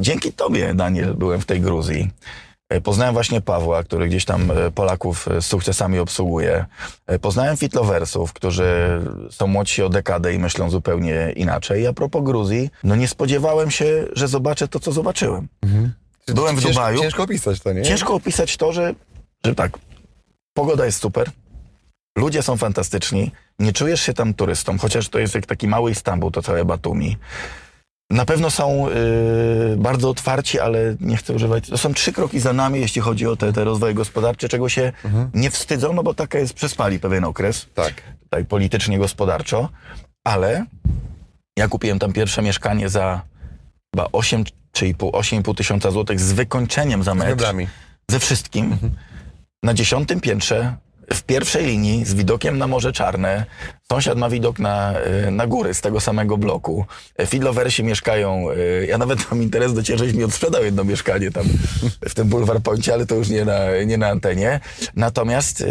dzięki 0.00 0.32
tobie, 0.32 0.74
Daniel, 0.74 1.14
byłem 1.14 1.40
w 1.40 1.44
tej 1.46 1.60
Gruzji. 1.60 2.10
E, 2.68 2.80
Poznałem 2.80 3.14
właśnie 3.14 3.40
Pawła, 3.40 3.82
który 3.82 4.08
gdzieś 4.08 4.24
tam 4.24 4.50
e, 4.50 4.70
Polaków 4.70 5.28
e, 5.28 5.42
z 5.42 5.46
sukcesami 5.46 5.98
obsługuje. 5.98 6.64
Poznałem 7.20 7.56
fitlowersów, 7.56 8.32
którzy 8.32 9.00
są 9.30 9.46
młodsi 9.46 9.82
o 9.82 9.88
dekadę 9.88 10.34
i 10.34 10.38
myślą 10.38 10.70
zupełnie 10.70 11.32
inaczej. 11.36 11.86
A 11.86 11.92
propos 11.92 12.22
Gruzji, 12.24 12.70
no 12.84 12.96
nie 12.96 13.08
spodziewałem 13.08 13.70
się, 13.70 14.06
że 14.12 14.28
zobaczę 14.28 14.68
to, 14.68 14.80
co 14.80 14.92
zobaczyłem. 14.92 15.48
Byłem 16.34 16.56
w 16.56 16.60
Cięż- 16.60 16.68
Dubaju. 16.74 17.00
Ciężko 17.00 17.22
opisać 17.22 17.60
to, 17.60 17.72
nie? 17.72 17.82
Ciężko 17.82 18.14
opisać 18.14 18.56
to, 18.56 18.72
że, 18.72 18.94
że 19.44 19.54
tak, 19.54 19.78
pogoda 20.54 20.86
jest 20.86 21.00
super, 21.02 21.30
ludzie 22.16 22.42
są 22.42 22.56
fantastyczni, 22.56 23.30
nie 23.58 23.72
czujesz 23.72 24.00
się 24.02 24.14
tam 24.14 24.34
turystą, 24.34 24.78
chociaż 24.78 25.08
to 25.08 25.18
jest 25.18 25.34
jak 25.34 25.46
taki 25.46 25.68
mały 25.68 25.90
Istanbul, 25.90 26.32
to 26.32 26.42
całe 26.42 26.64
Batumi. 26.64 27.16
Na 28.10 28.24
pewno 28.24 28.50
są 28.50 28.88
y, 28.88 29.76
bardzo 29.76 30.10
otwarci, 30.10 30.60
ale 30.60 30.96
nie 31.00 31.16
chcę 31.16 31.32
używać. 31.34 31.68
To 31.68 31.78
są 31.78 31.94
trzy 31.94 32.12
kroki 32.12 32.40
za 32.40 32.52
nami, 32.52 32.80
jeśli 32.80 33.00
chodzi 33.02 33.26
o 33.26 33.36
te, 33.36 33.52
te 33.52 33.64
rozwoje 33.64 33.94
gospodarcze, 33.94 34.48
czego 34.48 34.68
się 34.68 34.92
nie 35.34 35.50
wstydzą, 35.50 35.92
no 35.92 36.02
bo 36.02 36.14
taka 36.14 36.38
jest, 36.38 36.54
przespali 36.54 37.00
pewien 37.00 37.24
okres 37.24 37.66
Tak. 37.74 37.94
tutaj 38.22 38.44
politycznie, 38.44 38.98
gospodarczo, 38.98 39.68
ale 40.24 40.64
ja 41.58 41.68
kupiłem 41.68 41.98
tam 41.98 42.12
pierwsze 42.12 42.42
mieszkanie 42.42 42.88
za 42.88 43.22
chyba 43.94 44.08
8 44.12 44.44
czy 44.72 44.84
8,5 44.94 45.54
tysiąca 45.56 45.90
złotych 45.90 46.20
z 46.20 46.32
wykończeniem 46.32 47.02
za 47.02 47.12
Z 47.12 47.16
metr. 47.16 47.30
meblami. 47.30 47.68
Ze 48.10 48.18
wszystkim. 48.18 48.76
Na 49.62 49.74
dziesiątym 49.74 50.20
piętrze, 50.20 50.76
w 51.14 51.22
pierwszej 51.22 51.66
linii, 51.66 52.04
z 52.04 52.14
widokiem 52.14 52.58
na 52.58 52.66
Morze 52.66 52.92
Czarne. 52.92 53.46
Sąsiad 53.92 54.18
ma 54.18 54.30
widok 54.30 54.58
na, 54.58 54.94
y, 55.26 55.30
na 55.30 55.46
góry 55.46 55.74
z 55.74 55.80
tego 55.80 56.00
samego 56.00 56.36
bloku. 56.36 56.84
E, 57.18 57.26
Fidlowersi 57.26 57.84
mieszkają, 57.84 58.50
y, 58.50 58.86
ja 58.88 58.98
nawet 58.98 59.30
mam 59.30 59.42
interes 59.42 59.74
do 59.74 59.82
ciebie, 59.82 59.98
żeś 59.98 60.12
mi 60.12 60.24
odsprzedał 60.24 60.64
jedno 60.64 60.84
mieszkanie 60.84 61.30
tam 61.30 61.46
w 62.08 62.14
tym 62.14 62.28
Boulevard 62.28 62.64
Poincie, 62.64 62.94
ale 62.94 63.06
to 63.06 63.14
już 63.14 63.28
nie 63.28 63.44
na, 63.44 63.58
nie 63.86 63.98
na 63.98 64.08
antenie. 64.08 64.60
Natomiast, 64.96 65.64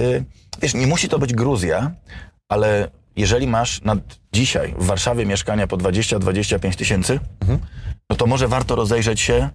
wiesz, 0.61 0.73
nie 0.73 0.87
musi 0.87 1.09
to 1.09 1.19
być 1.19 1.33
Gruzja, 1.33 1.91
ale 2.49 2.91
jeżeli 3.15 3.47
masz 3.47 3.81
na 3.81 3.95
dzisiaj 4.33 4.73
w 4.77 4.85
Warszawie 4.85 5.25
mieszkania 5.25 5.67
po 5.67 5.77
20-25 5.77 6.75
tysięcy, 6.75 7.19
no 8.09 8.15
to 8.15 8.25
może 8.25 8.47
warto 8.47 8.75
rozejrzeć 8.75 9.21
się 9.21 9.49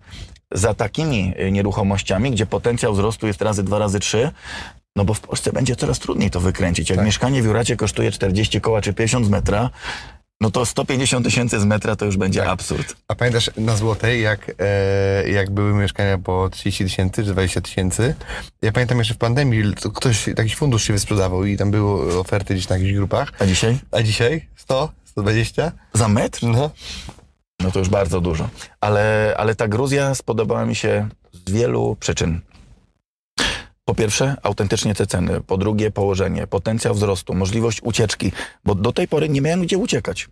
za 0.52 0.74
takimi 0.74 1.34
nieruchomościami, 1.52 2.30
gdzie 2.30 2.46
potencjał 2.46 2.92
wzrostu 2.92 3.26
jest 3.26 3.42
razy 3.42 3.62
dwa, 3.62 3.78
razy 3.78 4.00
trzy, 4.00 4.30
no 4.96 5.04
bo 5.04 5.14
w 5.14 5.20
Polsce 5.20 5.52
będzie 5.52 5.76
coraz 5.76 5.98
trudniej 5.98 6.30
to 6.30 6.40
wykręcić. 6.40 6.90
Jak 6.90 6.96
Tak. 6.98 7.06
mieszkanie 7.06 7.42
w 7.42 7.44
Juracie 7.44 7.76
kosztuje 7.76 8.10
40 8.10 8.60
koła 8.60 8.82
czy 8.82 8.92
50 8.94 9.26
z 9.26 9.28
metra, 9.28 9.70
no 10.40 10.50
to 10.50 10.66
150 10.66 11.24
tysięcy 11.24 11.60
z 11.60 11.64
metra 11.64 11.96
to 11.96 12.04
już 12.04 12.16
będzie 12.16 12.46
absurd. 12.50 12.96
A 13.08 13.14
pamiętasz 13.14 13.50
na 13.56 13.76
Złotej, 13.76 14.22
jak, 14.22 14.50
e, 14.58 15.30
jak 15.30 15.50
były 15.50 15.72
mieszkania 15.74 16.18
po 16.18 16.48
30 16.52 16.84
tysięcy 16.84 17.24
czy 17.24 17.32
20 17.32 17.60
tysięcy? 17.60 18.14
Ja 18.62 18.72
pamiętam 18.72 18.98
jeszcze 18.98 19.14
w 19.14 19.18
pandemii, 19.18 19.74
to 19.80 19.90
ktoś, 19.90 20.26
jakiś 20.26 20.56
fundusz 20.56 20.84
się 20.84 20.92
wysprzedawał 20.92 21.44
i 21.44 21.56
tam 21.56 21.70
były 21.70 22.18
oferty 22.18 22.54
gdzieś 22.54 22.68
na 22.68 22.76
jakichś 22.76 22.94
grupach. 22.94 23.32
A 23.38 23.46
dzisiaj? 23.46 23.78
A 23.92 24.02
dzisiaj? 24.02 24.48
100? 24.56 24.92
120? 25.04 25.72
Za 25.94 26.08
metr? 26.08 26.42
No. 26.42 26.70
No 27.60 27.70
to 27.70 27.78
już 27.78 27.88
bardzo 27.88 28.20
dużo. 28.20 28.48
Ale, 28.80 29.34
ale 29.36 29.54
ta 29.54 29.68
Gruzja 29.68 30.14
spodobała 30.14 30.64
mi 30.66 30.74
się 30.74 31.08
z 31.46 31.50
wielu 31.52 31.96
przyczyn. 32.00 32.40
Po 33.90 33.94
pierwsze, 33.94 34.36
autentycznie 34.42 34.94
te 34.94 35.06
ceny. 35.06 35.40
Po 35.40 35.56
drugie, 35.56 35.90
położenie, 35.90 36.46
potencjał 36.46 36.94
wzrostu, 36.94 37.34
możliwość 37.34 37.80
ucieczki, 37.82 38.32
bo 38.64 38.74
do 38.74 38.92
tej 38.92 39.08
pory 39.08 39.28
nie 39.28 39.40
miałem 39.40 39.62
gdzie 39.62 39.78
uciekać. 39.78 40.28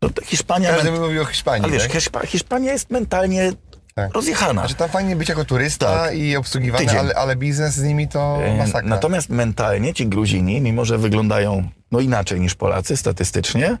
To 0.00 0.08
Hiszpania... 0.24 0.70
Każdy 0.70 0.90
men- 0.90 1.00
mówi 1.00 1.18
o 1.18 1.24
Hiszpanii, 1.24 1.64
ale 1.64 1.72
wiesz, 1.72 1.82
tak? 1.82 1.92
Hiszpa, 1.92 2.26
Hiszpania 2.26 2.72
jest 2.72 2.90
mentalnie 2.90 3.52
Tak. 3.94 4.14
rozjechana. 4.14 4.60
Znaczy 4.60 4.74
tam 4.74 4.88
fajnie 4.88 5.16
być 5.16 5.28
jako 5.28 5.44
turysta 5.44 5.86
Tak. 5.86 6.14
i 6.16 6.36
obsługiwany, 6.36 6.98
ale, 7.00 7.14
ale 7.14 7.36
biznes 7.36 7.74
z 7.74 7.82
nimi 7.82 8.08
to 8.08 8.38
E, 8.44 8.56
masakra. 8.56 8.88
Natomiast 8.88 9.28
mentalnie 9.28 9.94
ci 9.94 10.06
Gruzini, 10.06 10.60
mimo 10.60 10.84
że 10.84 10.98
wyglądają 10.98 11.68
no 11.92 12.00
inaczej 12.00 12.40
niż 12.40 12.54
Polacy 12.54 12.96
statystycznie, 12.96 13.78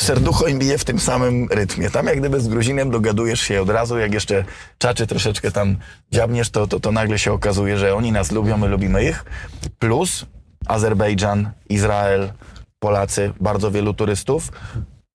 serducho 0.00 0.46
im 0.46 0.58
bije 0.58 0.78
w 0.78 0.84
tym 0.84 1.00
samym 1.00 1.48
rytmie. 1.50 1.90
Tam 1.90 2.06
jak 2.06 2.18
gdyby 2.18 2.40
z 2.40 2.48
Gruzinem 2.48 2.90
dogadujesz 2.90 3.40
się 3.40 3.62
od 3.62 3.70
razu, 3.70 3.98
jak 3.98 4.14
jeszcze 4.14 4.44
czaczy 4.78 5.06
troszeczkę 5.06 5.50
tam 5.50 5.76
dziabniesz, 6.12 6.50
to, 6.50 6.66
to, 6.66 6.80
to 6.80 6.92
nagle 6.92 7.18
się 7.18 7.32
okazuje, 7.32 7.78
że 7.78 7.94
oni 7.94 8.12
nas 8.12 8.32
lubią, 8.32 8.58
my 8.58 8.68
lubimy 8.68 9.04
ich. 9.04 9.24
Plus 9.78 10.26
Azerbejdżan, 10.66 11.50
Izrael, 11.68 12.32
Polacy, 12.78 13.32
bardzo 13.40 13.70
wielu 13.70 13.94
turystów. 13.94 14.52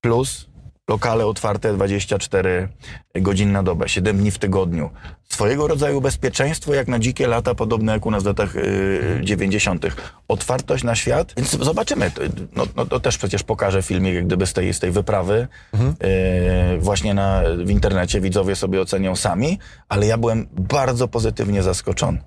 Plus 0.02 0.49
lokale 0.90 1.26
otwarte 1.26 1.74
24 1.74 2.68
godziny 3.16 3.52
na 3.52 3.64
dobę, 3.64 3.90
7 3.90 4.18
dni 4.18 4.32
w 4.32 4.38
tygodniu. 4.40 4.90
Swojego 5.30 5.68
rodzaju 5.68 6.02
bezpieczeństwo, 6.02 6.74
jak 6.74 6.88
na 6.88 7.00
dzikie 7.00 7.28
lata, 7.28 7.56
podobne 7.56 7.92
jak 7.94 8.06
u 8.06 8.12
nas 8.12 8.24
w 8.24 8.26
latach 8.26 8.56
yy, 8.56 9.20
90. 9.24 9.86
Otwartość 10.28 10.84
na 10.84 10.96
świat, 10.96 11.34
więc 11.38 11.50
zobaczymy. 11.64 12.12
To- 12.12 12.22
No, 12.56 12.66
no, 12.76 12.86
to 12.86 13.00
też 13.00 13.18
przecież 13.18 13.44
pokażę 13.44 13.82
filmik, 13.82 14.16
jak 14.16 14.26
gdyby 14.26 14.46
z 14.46 14.54
tej, 14.54 14.74
z 14.74 14.80
tej 14.80 14.92
wyprawy. 14.92 15.48
Yy, 15.74 16.80
właśnie 16.80 17.14
na, 17.14 17.42
w 17.66 17.70
internecie 17.70 18.22
widzowie 18.22 18.56
sobie 18.56 18.82
ocenią 18.82 19.16
sami, 19.16 19.60
ale 19.90 20.06
ja 20.08 20.18
byłem 20.18 20.48
bardzo 20.52 21.08
pozytywnie 21.08 21.64
zaskoczony. 21.64 22.22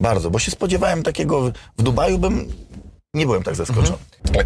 Bardzo, 0.00 0.30
bo 0.30 0.38
się 0.38 0.50
spodziewałem 0.50 1.02
takiego, 1.02 1.50
w 1.78 1.82
Dubaju 1.82 2.18
bym, 2.18 2.48
nie 3.14 3.26
byłem 3.26 3.42
tak 3.42 3.54
zaskoczony. 3.54 3.98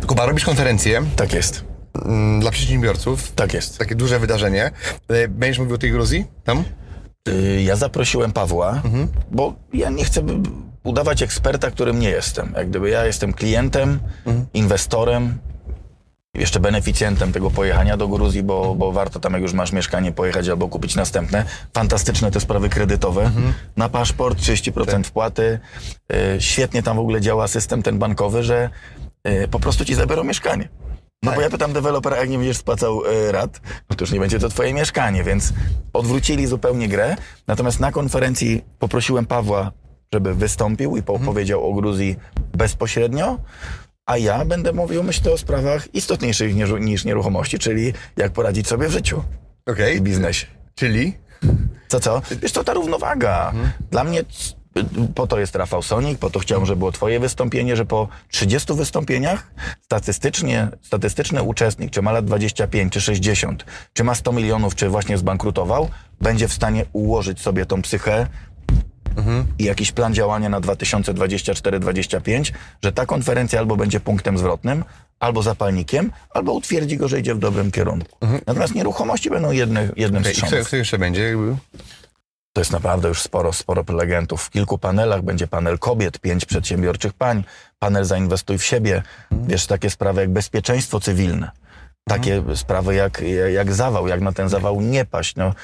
Kuba, 0.07 0.27
robisz 0.27 0.45
konferencję 0.45 1.03
Tak 1.17 1.33
jest, 1.33 1.65
dla 2.41 2.51
przedsiębiorców, 2.51 3.33
tak 3.33 3.55
jest. 3.55 3.79
takie 3.79 3.95
duże 3.95 4.19
wydarzenie. 4.19 4.71
E, 5.09 5.29
Będziesz 5.29 5.59
mówił 5.59 5.75
o 5.75 5.79
tej 5.79 5.93
Gruzji? 5.93 6.27
Tam? 6.45 6.65
Y, 7.29 7.63
Ja 7.63 7.77
zaprosiłem 7.77 8.33
Pawła, 8.33 8.83
bo 9.31 9.55
ja 9.73 9.91
nie 9.91 10.05
chcę 10.05 10.23
udawać 10.83 11.23
eksperta, 11.23 11.71
którym 11.71 11.99
nie 12.01 12.09
jestem. 12.11 12.53
Jak 12.57 12.69
gdyby 12.71 12.91
ja 12.91 13.05
jestem 13.05 13.33
klientem, 13.33 14.01
inwestorem, 14.55 15.39
jeszcze 16.35 16.61
beneficjentem 16.61 17.33
tego 17.33 17.51
pojechania 17.51 17.97
do 17.97 18.09
Gruzji, 18.09 18.43
bo, 18.43 18.75
bo 18.75 18.93
warto 18.93 19.21
tam, 19.21 19.33
jak 19.33 19.43
już 19.43 19.53
masz 19.53 19.73
mieszkanie, 19.73 20.13
pojechać 20.13 20.49
albo 20.49 20.69
kupić 20.69 20.95
następne. 20.97 21.45
Fantastyczne 21.75 22.31
te 22.31 22.41
sprawy 22.41 22.69
kredytowe. 22.69 23.31
Na 23.77 23.89
paszport 23.89 24.39
30% 24.39 25.05
wpłaty. 25.05 25.59
Y, 26.13 26.41
świetnie 26.41 26.83
tam 26.83 26.97
w 26.97 27.01
ogóle 27.01 27.21
działa 27.21 27.49
system 27.49 27.83
ten 27.83 27.99
bankowy, 27.99 28.43
że 28.43 28.71
y, 29.29 29.49
po 29.49 29.61
prostu 29.61 29.85
ci 29.85 29.95
zabiorą 29.95 30.25
mieszkanie. 30.25 30.69
No 31.23 31.33
bo 31.33 31.41
ja 31.41 31.51
pytam 31.51 31.73
dewelopera, 31.73 32.17
jak 32.17 32.29
nie 32.29 32.39
będziesz 32.39 32.57
spłacał 32.57 33.05
y, 33.07 33.33
rat, 33.33 33.61
no 33.91 33.97
to 33.97 34.05
już 34.05 34.13
nie 34.13 34.21
będzie 34.21 34.39
to 34.39 34.49
twoje 34.49 34.75
mieszkanie, 34.75 35.25
więc 35.25 35.53
odwrócili 35.93 36.47
zupełnie 36.47 36.89
grę. 36.89 37.17
Natomiast 37.47 37.81
na 37.81 37.93
konferencji 37.93 38.65
poprosiłem 38.79 39.27
Pawła, 39.27 39.73
żeby 40.13 40.35
wystąpił 40.35 40.97
i 40.97 41.03
opowiedział 41.07 41.71
o 41.71 41.75
Gruzji 41.75 42.17
bezpośrednio, 42.53 43.39
a 44.07 44.17
ja 44.17 44.45
będę 44.45 44.73
mówił, 44.73 45.03
myślę, 45.03 45.33
o 45.33 45.39
sprawach 45.39 45.95
istotniejszych 45.95 46.55
niż, 46.55 46.71
niż 46.81 47.05
nieruchomości, 47.05 47.59
czyli 47.59 47.93
jak 48.17 48.33
poradzić 48.33 48.69
sobie 48.69 48.89
w 48.89 48.93
życiu 48.93 49.23
Okej. 49.67 49.97
i 49.97 50.01
biznesie. 50.01 50.47
Czyli? 50.75 51.15
Co, 51.89 52.01
co? 52.01 52.23
Wiesz, 52.43 52.53
to 52.53 52.65
ta 52.65 52.75
równowaga. 52.75 53.53
Dla 53.91 54.05
mnie 54.05 54.25
po 55.15 55.27
to 55.27 55.39
jest 55.41 55.55
Rafał 55.55 55.83
Sonik, 55.83 56.19
po 56.19 56.31
to 56.31 56.39
chciałem, 56.39 56.67
żeby 56.67 56.79
było 56.79 56.93
twoje 56.93 57.21
wystąpienie, 57.21 57.77
że 57.77 57.85
po 57.87 58.09
30 58.29 58.75
wystąpieniach 58.75 59.51
statystycznie, 59.83 60.69
statystyczny 60.83 61.43
uczestnik, 61.43 61.91
czy 61.91 62.03
ma 62.03 62.13
lat 62.13 62.25
25, 62.25 62.93
czy 62.93 63.01
60, 63.01 63.65
czy 63.93 64.05
ma 64.05 64.15
100 64.15 64.33
milionów, 64.33 64.75
czy 64.75 64.89
właśnie 64.89 65.19
zbankrutował, 65.19 65.89
będzie 66.21 66.49
w 66.49 66.53
stanie 66.53 66.85
ułożyć 66.93 67.41
sobie 67.41 67.67
tą 67.67 67.83
psychę 67.83 68.27
i 69.59 69.65
jakiś 69.65 69.93
plan 69.93 70.15
działania 70.15 70.49
na 70.49 70.61
2024-2025, 70.61 72.53
że 72.85 72.93
ta 72.93 73.07
konferencja 73.07 73.59
albo 73.59 73.77
będzie 73.77 74.01
punktem 74.01 74.39
zwrotnym, 74.39 74.85
albo 75.21 75.43
zapalnikiem, 75.43 76.13
albo 76.31 76.53
utwierdzi 76.53 76.97
go, 76.97 77.09
że 77.09 77.21
idzie 77.21 77.35
w 77.35 77.39
dobrym 77.39 77.71
kierunku. 77.71 78.27
Natomiast 78.47 78.75
nieruchomości 78.75 79.31
będą 79.31 79.51
jedne, 79.51 79.89
jednym 79.97 80.23
Okay. 80.23 80.35
z 80.35 80.37
I 80.37 80.41
kto, 80.41 80.47
trzonów. 80.47 80.67
kto 80.67 80.77
jeszcze 80.77 80.99
będzie? 80.99 81.37
To 82.53 82.61
jest 82.61 82.73
naprawdę 82.73 83.09
już 83.09 83.23
sporo, 83.23 83.53
sporo 83.53 83.85
prelegentów. 83.85 84.43
W 84.43 84.51
kilku 84.51 84.79
panelach 84.79 85.23
będzie 85.23 85.47
panel 85.47 85.79
kobiet, 85.79 86.19
pięć 86.19 86.45
przedsiębiorczych 86.45 87.13
pań, 87.13 87.45
panel 87.79 88.05
zainwestuj 88.05 88.59
w 88.59 88.65
siebie. 88.65 89.03
Wiesz, 89.31 89.67
takie 89.67 89.91
sprawy 89.91 90.21
jak 90.21 90.31
bezpieczeństwo 90.31 91.01
cywilne. 91.01 91.51
Takie 92.09 92.43
sprawy 92.55 92.95
jak, 92.95 93.23
jak 93.53 93.73
zawał, 93.73 94.09
jak 94.09 94.21
na 94.21 94.33
ten 94.33 94.49
zawał 94.49 94.81
nie 94.81 95.05
paść. 95.05 95.37
No, 95.37 95.55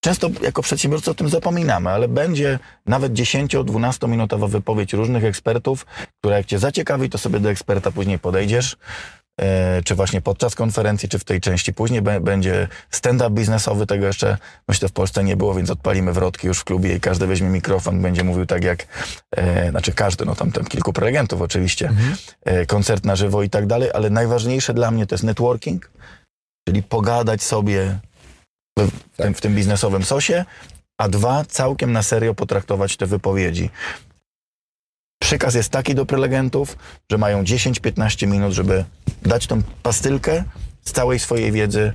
często 0.00 0.28
jako 0.42 0.62
przedsiębiorcy 0.62 1.10
o 1.10 1.14
tym 1.14 1.28
zapominamy, 1.28 1.90
ale 1.90 2.08
będzie 2.08 2.58
nawet 2.86 3.12
10-12 3.12 4.08
minutowa 4.08 4.46
wypowiedź 4.46 4.92
różnych 4.92 5.24
ekspertów, 5.24 5.86
która 6.18 6.36
jak 6.36 6.46
cię 6.46 6.58
zaciekawi, 6.58 7.10
to 7.10 7.18
sobie 7.18 7.40
do 7.40 7.50
eksperta 7.50 7.90
później 7.90 8.18
podejdziesz. 8.18 8.76
E, 9.38 9.82
czy 9.82 9.94
właśnie 9.94 10.20
podczas 10.20 10.54
konferencji, 10.54 11.08
czy 11.08 11.18
w 11.18 11.24
tej 11.24 11.40
części 11.40 11.72
później 11.72 12.02
będzie 12.02 12.68
stand-up 12.90 13.30
biznesowy, 13.30 13.86
tego 13.86 14.06
jeszcze 14.06 14.38
myślę 14.68 14.88
w 14.88 14.92
Polsce 14.92 15.24
nie 15.24 15.36
było, 15.36 15.54
więc 15.54 15.70
odpalimy 15.70 16.12
wrotki 16.12 16.46
już 16.46 16.58
w 16.58 16.64
klubie 16.64 16.94
i 16.96 17.00
każdy 17.00 17.26
weźmie 17.26 17.48
mikrofon, 17.48 18.02
będzie 18.02 18.24
mówił 18.24 18.46
tak 18.46 18.64
jak, 18.64 18.86
e, 19.36 19.70
znaczy 19.70 19.92
każdy, 19.92 20.24
no 20.24 20.34
tam, 20.34 20.52
tam 20.52 20.64
kilku 20.64 20.92
prelegentów 20.92 21.42
oczywiście, 21.42 21.92
e, 22.44 22.66
koncert 22.66 23.04
na 23.04 23.16
żywo 23.16 23.42
i 23.42 23.50
tak 23.50 23.66
dalej, 23.66 23.90
ale 23.94 24.10
najważniejsze 24.10 24.74
dla 24.74 24.90
mnie 24.90 25.06
to 25.06 25.14
jest 25.14 25.24
networking, 25.24 25.90
czyli 26.68 26.82
pogadać 26.82 27.42
sobie 27.42 27.98
w, 28.78 28.90
w, 29.12 29.16
tym, 29.16 29.34
w 29.34 29.40
tym 29.40 29.54
biznesowym 29.54 30.04
sosie, 30.04 30.44
a 31.00 31.08
dwa, 31.08 31.44
całkiem 31.44 31.92
na 31.92 32.02
serio 32.02 32.34
potraktować 32.34 32.96
te 32.96 33.06
wypowiedzi. 33.06 33.70
Przykaz 35.28 35.54
jest 35.54 35.70
taki 35.70 35.94
do 35.94 36.06
prelegentów, 36.06 36.76
że 37.10 37.18
mają 37.18 37.42
10-15 37.42 38.26
minut, 38.26 38.52
żeby 38.52 38.84
dać 39.22 39.46
tą 39.46 39.62
pastylkę 39.82 40.44
z 40.84 40.92
całej 40.92 41.18
swojej 41.18 41.52
wiedzy 41.52 41.92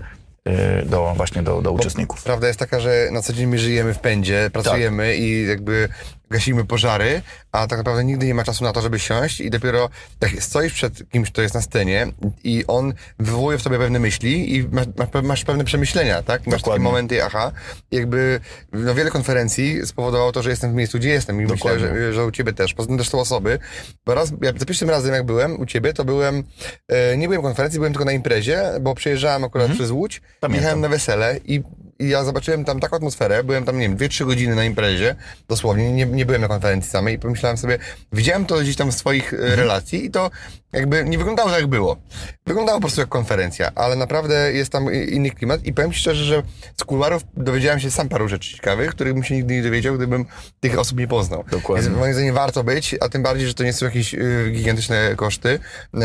y, 0.82 0.86
do, 0.86 1.14
właśnie 1.18 1.44
do, 1.44 1.62
do 1.62 1.72
uczestników. 1.72 2.24
Prawda 2.24 2.48
jest 2.48 2.60
taka, 2.60 2.80
że 2.80 3.10
na 3.12 3.22
co 3.22 3.34
dzień 3.34 3.48
my 3.48 3.60
żyjemy 3.60 3.94
w 3.94 4.00
pędzie, 4.00 4.50
pracujemy 4.54 5.10
Tak. 5.12 5.20
i 5.20 5.48
jakby 5.48 5.90
gasimy 6.34 6.66
pożary, 6.66 7.22
a 7.52 7.68
tak 7.68 7.78
naprawdę 7.80 8.04
nigdy 8.04 8.26
nie 8.26 8.34
ma 8.34 8.44
czasu 8.44 8.64
na 8.64 8.74
to, 8.74 8.82
żeby 8.82 9.00
siąść 9.00 9.42
i 9.42 9.50
dopiero 9.50 9.90
jak 10.22 10.32
stoisz 10.44 10.74
przed 10.74 11.10
kimś, 11.12 11.32
kto 11.32 11.42
jest 11.42 11.56
na 11.56 11.62
scenie 11.62 12.08
i 12.44 12.64
on 12.68 12.94
wywołuje 13.20 13.58
w 13.58 13.64
tobie 13.64 13.78
pewne 13.78 14.00
myśli 14.00 14.56
i 14.56 14.68
masz, 14.72 14.86
masz, 14.98 15.10
pe- 15.10 15.24
masz 15.24 15.44
pewne 15.44 15.64
przemyślenia, 15.64 16.24
tak? 16.24 16.40
Masz 16.40 16.46
takie 16.46 16.58
Dokładnie. 16.58 16.84
momenty, 16.84 17.24
aha. 17.24 17.52
Jakby 17.92 18.40
no, 18.74 18.96
wiele 18.96 19.12
konferencji 19.12 19.86
spowodowało 19.88 20.32
to, 20.32 20.44
że 20.44 20.50
jestem 20.50 20.72
w 20.72 20.76
miejscu, 20.76 20.98
gdzie 20.98 21.10
jestem 21.10 21.36
i 21.36 21.42
myślę, 21.42 21.56
Dokładnie. 21.56 21.88
że, 21.88 22.14
że 22.14 22.26
u 22.26 22.32
ciebie 22.32 22.54
też. 22.54 22.74
Poza 22.74 22.88
tym 22.88 22.98
też 22.98 23.10
są 23.10 23.20
osoby, 23.20 23.60
bo 24.06 24.14
raz, 24.16 24.32
ja 24.42 24.52
za 24.58 24.66
pierwszym 24.66 24.90
razem 24.90 25.14
jak 25.14 25.26
byłem 25.26 25.60
u 25.60 25.66
ciebie, 25.66 25.94
to 25.94 26.06
byłem, 26.06 26.44
e, 26.88 27.18
nie 27.18 27.28
byłem 27.28 27.42
w 27.42 27.46
konferencji, 27.46 27.80
byłem 27.80 27.94
tylko 27.94 28.06
na 28.06 28.12
imprezie, 28.12 28.62
bo 28.82 28.96
przyjeżdżałem 28.96 29.44
akurat 29.44 29.72
przez 29.72 29.92
Łódź, 29.92 30.22
Pamiętam. 30.40 30.62
jechałem 30.64 30.82
na 30.82 30.90
wesele 30.90 31.40
i, 31.46 31.62
i 32.04 32.10
ja 32.10 32.24
zobaczyłem 32.24 32.66
tam 32.66 32.80
taką 32.80 32.96
atmosferę, 32.96 33.44
byłem 33.44 33.66
tam, 33.66 33.80
nie 33.80 33.90
wiem, 33.90 33.98
2-3 33.98 34.26
godziny 34.26 34.56
na 34.56 34.66
imprezie, 34.66 35.16
dosłownie, 35.48 35.94
nie, 35.94 36.06
nie 36.06 36.26
byłem 36.26 36.42
na 36.42 36.48
konferencji 36.48 36.92
samej 36.92 37.16
i 37.16 37.20
pomyślałem 37.20 37.58
sobie, 37.58 37.80
widziałem 38.12 38.46
to 38.46 38.60
gdzieś 38.60 38.76
tam 38.76 38.92
z 38.92 38.98
swoich 38.98 39.34
e, 39.34 39.56
relacji 39.56 40.06
i 40.06 40.12
to 40.12 40.32
jakby 40.74 41.04
nie 41.06 41.18
wyglądało 41.18 41.50
tak 41.50 41.60
jak 41.60 41.70
było. 41.70 41.98
Wyglądało 42.48 42.78
po 42.78 42.82
prostu 42.82 43.02
jak 43.02 43.10
konferencja, 43.10 43.72
ale 43.76 43.96
naprawdę 43.96 44.54
jest 44.54 44.72
tam 44.72 44.94
inny 44.94 45.32
klimat 45.32 45.66
i 45.66 45.74
powiem 45.74 45.92
Ci 45.92 46.00
szczerze, 46.00 46.24
że 46.24 46.44
z 46.78 46.84
kuluarów 46.84 47.24
dowiedziałem 47.38 47.80
się 47.80 47.92
sam 47.92 48.10
paru 48.10 48.28
rzeczy 48.28 48.56
ciekawych, 48.56 48.92
których 48.92 49.14
bym 49.14 49.24
się 49.24 49.36
nigdy 49.36 49.54
nie 49.54 49.64
dowiedział, 49.64 49.96
gdybym 49.96 50.26
tych 50.60 50.80
osób 50.80 51.00
nie 51.00 51.08
poznał. 51.08 51.44
Dokładnie. 51.52 51.88
Więc 51.88 52.00
moim 52.00 52.14
zdaniem 52.14 52.36
warto 52.36 52.64
być, 52.64 52.96
a 53.02 53.10
tym 53.10 53.24
bardziej, 53.24 53.48
że 53.48 53.54
to 53.54 53.64
nie 53.64 53.74
są 53.74 53.86
jakieś 53.86 54.14
y, 54.14 54.52
gigantyczne 54.52 55.16
koszty, 55.16 55.60
e, 55.94 56.00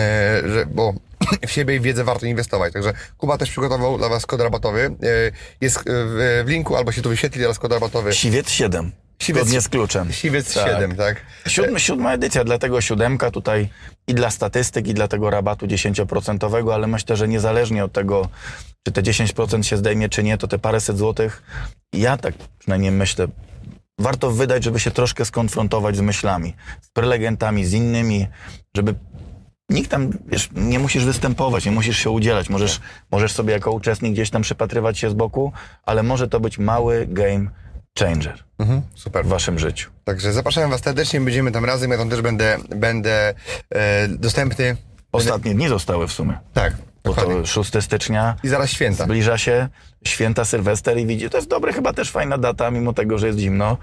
że, 0.46 0.66
bo 0.66 0.94
w 1.48 1.50
siebie 1.50 1.76
i 1.76 1.80
wiedzę 1.80 2.04
warto 2.04 2.26
inwestować. 2.26 2.72
Także 2.72 2.92
Kuba 3.16 3.38
też 3.38 3.50
przygotował 3.50 3.98
dla 3.98 4.08
Was 4.08 4.26
kod 4.26 4.40
rabatowy. 4.40 4.84
E, 5.02 5.06
jest 5.60 5.78
e, 5.78 5.82
w, 5.84 6.42
w 6.46 6.48
linku, 6.48 6.76
albo 6.76 6.92
się 6.92 7.02
tu 7.02 7.08
wyświetli 7.08 7.40
teraz 7.40 7.58
kod 7.58 7.72
rabatowy. 7.72 8.12
Siwiec 8.12 8.50
7. 8.50 8.92
Siwiec- 9.22 9.36
Zgodnie 9.36 9.60
z 9.60 9.68
kluczem. 9.68 10.12
Siwiec 10.12 10.54
Tak. 10.54 10.66
7, 10.72 10.96
tak? 10.96 11.20
Siódmy, 11.46 11.80
siódma 11.80 12.12
edycja, 12.14 12.44
dlatego 12.44 12.80
siódemka 12.80 13.30
tutaj 13.30 13.68
i 14.06 14.14
dla 14.14 14.30
statystyk, 14.30 14.86
i 14.86 14.94
dla 14.94 15.08
tego 15.08 15.30
rabatu 15.30 15.66
10%, 15.66 16.72
ale 16.74 16.86
myślę, 16.86 17.16
że 17.16 17.28
niezależnie 17.28 17.84
od 17.84 17.92
tego, 17.92 18.28
czy 18.86 18.92
te 18.92 19.02
10% 19.02 19.62
się 19.62 19.76
zdejmie, 19.76 20.08
czy 20.08 20.22
nie, 20.22 20.38
to 20.38 20.48
te 20.48 20.58
paręset 20.58 20.98
złotych, 20.98 21.42
ja 21.92 22.16
tak 22.16 22.34
przynajmniej 22.58 22.90
myślę, 22.92 23.26
warto 23.98 24.30
wydać, 24.30 24.64
żeby 24.64 24.80
się 24.80 24.90
troszkę 24.90 25.24
skonfrontować 25.24 25.96
z 25.96 26.00
myślami, 26.00 26.54
z 26.80 26.88
prelegentami, 26.88 27.64
z 27.64 27.72
innymi, 27.72 28.26
żeby 28.76 28.94
nikt 29.68 29.90
tam, 29.90 30.10
wiesz, 30.26 30.48
nie 30.54 30.78
musisz 30.78 31.04
występować, 31.04 31.64
nie 31.64 31.70
musisz 31.72 31.98
się 31.98 32.10
udzielać, 32.10 32.48
możesz, 32.48 32.80
możesz 33.10 33.32
sobie 33.32 33.52
jako 33.52 33.72
uczestnik 33.72 34.12
gdzieś 34.12 34.30
tam 34.30 34.42
przypatrywać 34.42 34.98
się 34.98 35.10
z 35.10 35.14
boku, 35.14 35.52
ale 35.86 36.02
może 36.02 36.28
to 36.28 36.40
być 36.40 36.58
mały 36.58 37.06
game 37.06 37.46
changer 37.98 38.44
Mhm, 38.58 38.82
super. 38.94 39.24
w 39.24 39.28
waszym 39.28 39.58
życiu. 39.58 39.90
Także 40.04 40.32
zapraszam 40.32 40.70
Was 40.70 40.80
serdecznie, 40.82 41.20
będziemy 41.20 41.52
tam 41.52 41.64
razem, 41.64 41.90
ja 41.90 41.98
tam 41.98 42.10
też 42.10 42.20
będę, 42.22 42.56
będę 42.76 43.34
e, 43.74 44.08
dostępny. 44.08 44.76
Ostatnie 45.12 45.54
dni 45.54 45.68
zostały 45.68 46.08
w 46.08 46.12
sumie. 46.12 46.38
Tak, 46.54 46.76
Bo 47.04 47.14
to 47.14 47.46
6 47.46 47.70
stycznia 47.80 48.36
I 48.44 48.48
zaraz 48.48 48.70
święta. 48.70 49.04
zbliża 49.04 49.38
się 49.38 49.68
święta 50.06 50.44
Sylwester 50.44 50.98
i 50.98 51.06
widzi, 51.06 51.30
to 51.30 51.36
jest 51.38 51.48
dobre, 51.50 51.72
chyba 51.72 51.92
też 51.92 52.10
fajna 52.10 52.38
data, 52.38 52.70
mimo 52.70 52.92
tego, 52.92 53.18
że 53.18 53.26
jest 53.26 53.38
zimno, 53.38 53.76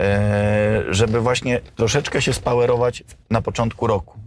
e, 0.00 0.82
żeby 0.90 1.20
właśnie 1.20 1.60
troszeczkę 1.76 2.22
się 2.22 2.32
spawerować 2.32 3.04
na 3.30 3.42
początku 3.42 3.86
roku. 3.86 4.18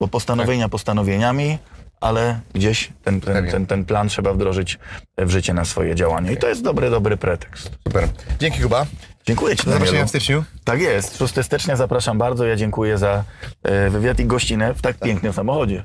Bo 0.00 0.08
postanowienia 0.08 0.68
postanowieniami, 0.68 1.58
ale 2.00 2.40
gdzieś 2.54 2.92
ten, 3.04 3.20
ten, 3.20 3.50
ten, 3.50 3.66
ten 3.66 3.84
plan 3.84 4.08
trzeba 4.08 4.32
wdrożyć 4.32 4.78
w 5.18 5.30
życie 5.30 5.54
na 5.54 5.64
swoje 5.64 5.94
działania. 5.94 6.32
I 6.32 6.36
to 6.36 6.48
jest 6.48 6.62
dobry, 6.62 6.90
dobry 6.90 7.16
pretekst. 7.16 7.70
Super. 7.84 8.08
Dzięki 8.38 8.60
Kuba. 8.60 8.86
Dziękuję 9.26 9.56
Ci, 9.56 9.64
Do 9.64 9.72
zobaczenia 9.72 10.04
w 10.04 10.08
styczniu. 10.08 10.44
Tak 10.64 10.80
jest, 10.80 11.18
6 11.18 11.34
stycznia 11.42 11.76
zapraszam 11.76 12.18
bardzo. 12.18 12.46
Ja 12.46 12.56
dziękuję 12.56 12.98
za 12.98 13.24
e, 13.62 13.90
wywiad 13.90 14.20
i 14.20 14.26
gościnę 14.26 14.74
w 14.74 14.82
tak 14.82 14.98
pięknym 14.98 15.32
samochodzie. 15.32 15.84